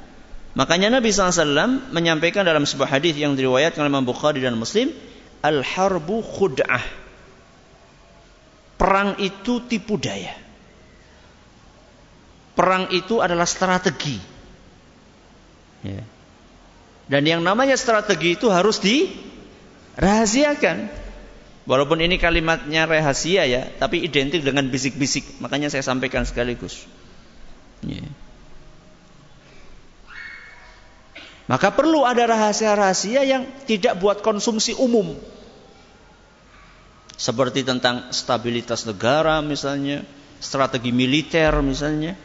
Makanya 0.57 0.89
Nabi 0.89 1.13
SAW 1.13 1.93
menyampaikan 1.93 2.41
dalam 2.41 2.65
sebuah 2.65 2.97
hadis 2.97 3.13
yang 3.13 3.37
diriwayatkan 3.37 3.85
oleh 3.85 3.91
Imam 3.93 4.07
Bukhari 4.07 4.41
dan 4.41 4.57
Muslim, 4.57 4.89
al-harbu 5.45 6.25
khud'ah. 6.25 6.81
Perang 8.79 9.19
itu 9.19 9.59
tipu 9.67 9.99
daya. 9.99 10.31
Perang 12.55 12.87
itu 12.95 13.19
adalah 13.19 13.43
strategi. 13.43 14.15
Ya. 15.83 15.99
Dan 17.11 17.27
yang 17.27 17.43
namanya 17.43 17.75
strategi 17.75 18.39
itu 18.39 18.47
harus 18.47 18.79
dirahasiakan. 18.79 20.87
Walaupun 21.67 22.01
ini 22.01 22.17
kalimatnya 22.17 22.87
rahasia 22.87 23.45
ya, 23.45 23.67
tapi 23.77 24.01
identik 24.01 24.41
dengan 24.41 24.65
bisik-bisik. 24.71 25.43
Makanya 25.43 25.67
saya 25.67 25.83
sampaikan 25.83 26.23
sekaligus. 26.23 26.87
Ya. 27.83 28.07
Maka 31.49 31.73
perlu 31.73 32.05
ada 32.05 32.29
rahasia-rahasia 32.29 33.25
yang 33.25 33.49
tidak 33.65 33.97
buat 33.97 34.21
konsumsi 34.21 34.77
umum. 34.77 35.17
Seperti 37.19 37.67
tentang 37.67 38.15
stabilitas 38.15 38.87
negara 38.87 39.43
misalnya, 39.43 40.07
strategi 40.39 40.95
militer 40.95 41.51
misalnya. 41.59 42.15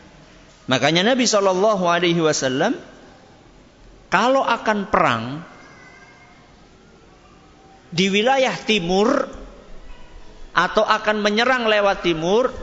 Makanya 0.70 1.03
Nabi 1.03 1.26
Shallallahu 1.26 1.84
Alaihi 1.90 2.22
Wasallam 2.22 2.78
kalau 4.07 4.47
akan 4.47 4.86
perang 4.86 5.42
di 7.90 8.07
wilayah 8.07 8.55
timur 8.55 9.26
atau 10.55 10.86
akan 10.86 11.18
menyerang 11.18 11.66
lewat 11.66 12.07
timur, 12.07 12.55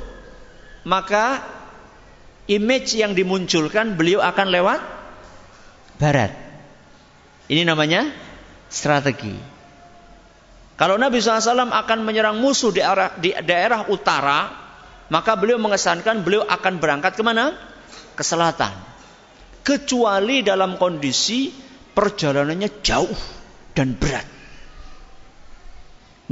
maka 0.87 1.43
image 2.47 2.95
yang 2.95 3.11
dimunculkan 3.11 3.99
beliau 3.99 4.23
akan 4.23 4.47
lewat 4.47 4.79
barat. 5.99 6.31
Ini 7.51 7.67
namanya 7.67 8.07
strategi. 8.71 9.50
Kalau 10.81 10.97
Nabi 10.97 11.21
SAW 11.21 11.69
akan 11.69 11.99
menyerang 12.01 12.41
musuh 12.41 12.73
di 12.73 12.81
daerah, 12.81 13.13
di 13.21 13.29
daerah 13.45 13.85
utara, 13.93 14.49
maka 15.13 15.37
beliau 15.37 15.61
mengesankan 15.61 16.25
beliau 16.25 16.41
akan 16.41 16.81
berangkat 16.81 17.13
ke 17.13 17.21
mana? 17.21 17.53
Ke 18.17 18.25
selatan. 18.25 18.73
Kecuali 19.61 20.41
dalam 20.41 20.81
kondisi 20.81 21.53
perjalanannya 21.93 22.81
jauh 22.81 23.13
dan 23.77 23.93
berat. 23.93 24.25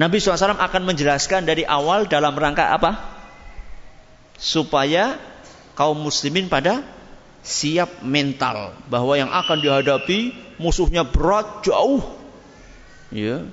Nabi 0.02 0.18
SAW 0.18 0.58
akan 0.58 0.82
menjelaskan 0.82 1.46
dari 1.46 1.62
awal 1.62 2.10
dalam 2.10 2.34
rangka 2.34 2.74
apa? 2.74 2.98
Supaya 4.34 5.14
kaum 5.78 6.02
muslimin 6.02 6.50
pada 6.50 6.82
siap 7.46 8.02
mental 8.02 8.74
bahwa 8.90 9.14
yang 9.14 9.30
akan 9.30 9.62
dihadapi 9.62 10.34
musuhnya 10.58 11.06
berat 11.06 11.62
jauh. 11.62 12.02
Ya. 13.14 13.46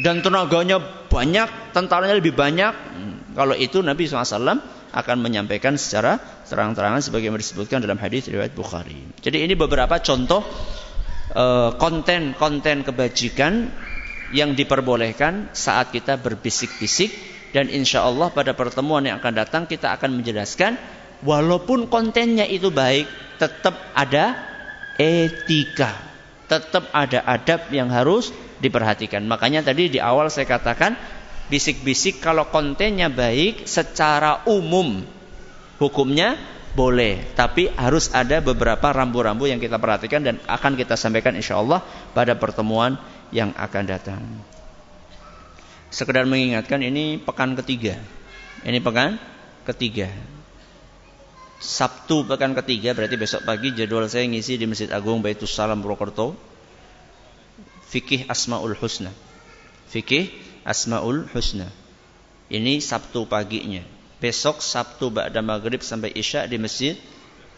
Dan 0.00 0.24
tenaganya 0.24 0.80
banyak, 1.12 1.76
tentaranya 1.76 2.16
lebih 2.16 2.32
banyak. 2.32 2.72
Hmm, 2.72 3.36
kalau 3.36 3.52
itu 3.52 3.84
Nabi 3.84 4.08
SAW 4.08 4.56
akan 4.92 5.16
menyampaikan 5.20 5.76
secara 5.76 6.20
terang-terangan 6.48 7.00
sebagaimana 7.00 7.40
disebutkan 7.40 7.80
dalam 7.80 7.96
hadis 8.00 8.28
riwayat 8.28 8.52
Bukhari. 8.52 8.96
Jadi 9.20 9.44
ini 9.44 9.56
beberapa 9.56 10.00
contoh 10.00 10.44
eh, 11.32 11.70
konten-konten 11.76 12.84
kebajikan 12.84 13.72
yang 14.32 14.56
diperbolehkan 14.56 15.52
saat 15.52 15.92
kita 15.92 16.16
berbisik-bisik 16.20 17.12
dan 17.52 17.68
insya 17.68 18.04
Allah 18.08 18.32
pada 18.32 18.56
pertemuan 18.56 19.04
yang 19.04 19.20
akan 19.20 19.34
datang 19.36 19.62
kita 19.68 19.92
akan 19.92 20.20
menjelaskan 20.20 20.80
walaupun 21.20 21.92
kontennya 21.92 22.48
itu 22.48 22.72
baik 22.72 23.04
tetap 23.36 23.76
ada 23.92 24.40
etika 24.96 26.11
tetap 26.50 26.90
ada 26.94 27.22
adab 27.26 27.70
yang 27.70 27.90
harus 27.90 28.30
diperhatikan 28.62 29.22
makanya 29.26 29.66
tadi 29.66 29.92
di 29.92 29.98
awal 29.98 30.30
saya 30.30 30.46
katakan 30.46 30.94
bisik-bisik 31.50 32.22
kalau 32.22 32.48
kontennya 32.48 33.10
baik 33.10 33.66
secara 33.66 34.46
umum 34.48 35.02
hukumnya 35.82 36.38
boleh 36.72 37.36
tapi 37.36 37.68
harus 37.76 38.08
ada 38.16 38.40
beberapa 38.40 38.88
rambu-rambu 38.88 39.44
yang 39.44 39.60
kita 39.60 39.76
perhatikan 39.76 40.24
dan 40.24 40.40
akan 40.48 40.72
kita 40.72 40.96
sampaikan 40.96 41.36
insya 41.36 41.60
Allah 41.60 41.84
pada 42.16 42.32
pertemuan 42.36 42.96
yang 43.32 43.52
akan 43.56 43.84
datang. 43.84 44.22
Sekedar 45.92 46.24
mengingatkan 46.24 46.80
ini 46.80 47.20
pekan 47.20 47.52
ketiga. 47.52 48.00
Ini 48.64 48.80
pekan 48.80 49.20
ketiga. 49.68 50.08
Sabtu 51.62 52.26
pekan 52.26 52.58
ketiga 52.58 52.90
berarti 52.90 53.14
besok 53.14 53.46
pagi 53.46 53.70
jadwal 53.70 54.10
saya 54.10 54.26
ngisi 54.26 54.58
di 54.58 54.66
Masjid 54.66 54.90
Agung 54.90 55.22
Baitus 55.22 55.54
Salam 55.54 55.78
Purwokerto. 55.78 56.34
Fikih 57.86 58.26
Asmaul 58.26 58.74
Husna. 58.74 59.14
Fikih 59.86 60.26
Asmaul 60.66 61.30
Husna. 61.30 61.70
Ini 62.50 62.82
Sabtu 62.82 63.30
paginya. 63.30 63.86
Besok 64.18 64.58
Sabtu 64.58 65.14
Ba'da 65.14 65.38
Maghrib 65.38 65.86
sampai 65.86 66.10
Isya 66.10 66.50
di 66.50 66.58
Masjid 66.58 66.98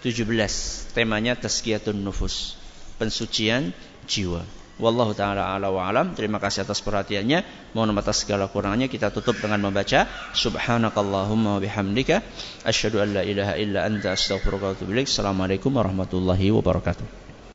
17. 0.05 0.93
Temanya 0.93 1.33
Tazkiyatun 1.41 1.97
Nufus. 1.97 2.61
Pensucian 3.01 3.73
jiwa. 4.05 4.45
Wallahu 4.75 5.15
taala 5.15 5.55
ala 5.55 5.71
wa 5.71 5.87
alam. 5.87 6.19
Terima 6.19 6.43
kasih 6.43 6.67
atas 6.67 6.83
perhatiannya. 6.83 7.71
Mohon 7.79 8.03
atas 8.03 8.27
segala 8.27 8.51
kurangnya 8.51 8.91
kita 8.91 9.15
tutup 9.15 9.39
dengan 9.39 9.63
membaca 9.71 10.11
subhanakallahumma 10.35 11.59
wa 11.59 11.61
bihamdika 11.63 12.23
asyhadu 12.67 12.99
an 12.99 13.09
la 13.15 13.23
ilaha 13.23 13.55
illa 13.55 13.87
anta 13.87 14.19
astaghfiruka 14.19 14.75
wa. 14.75 15.07
Assalamualaikum 15.07 15.71
warahmatullahi 15.71 16.51
wabarakatuh. 16.51 17.24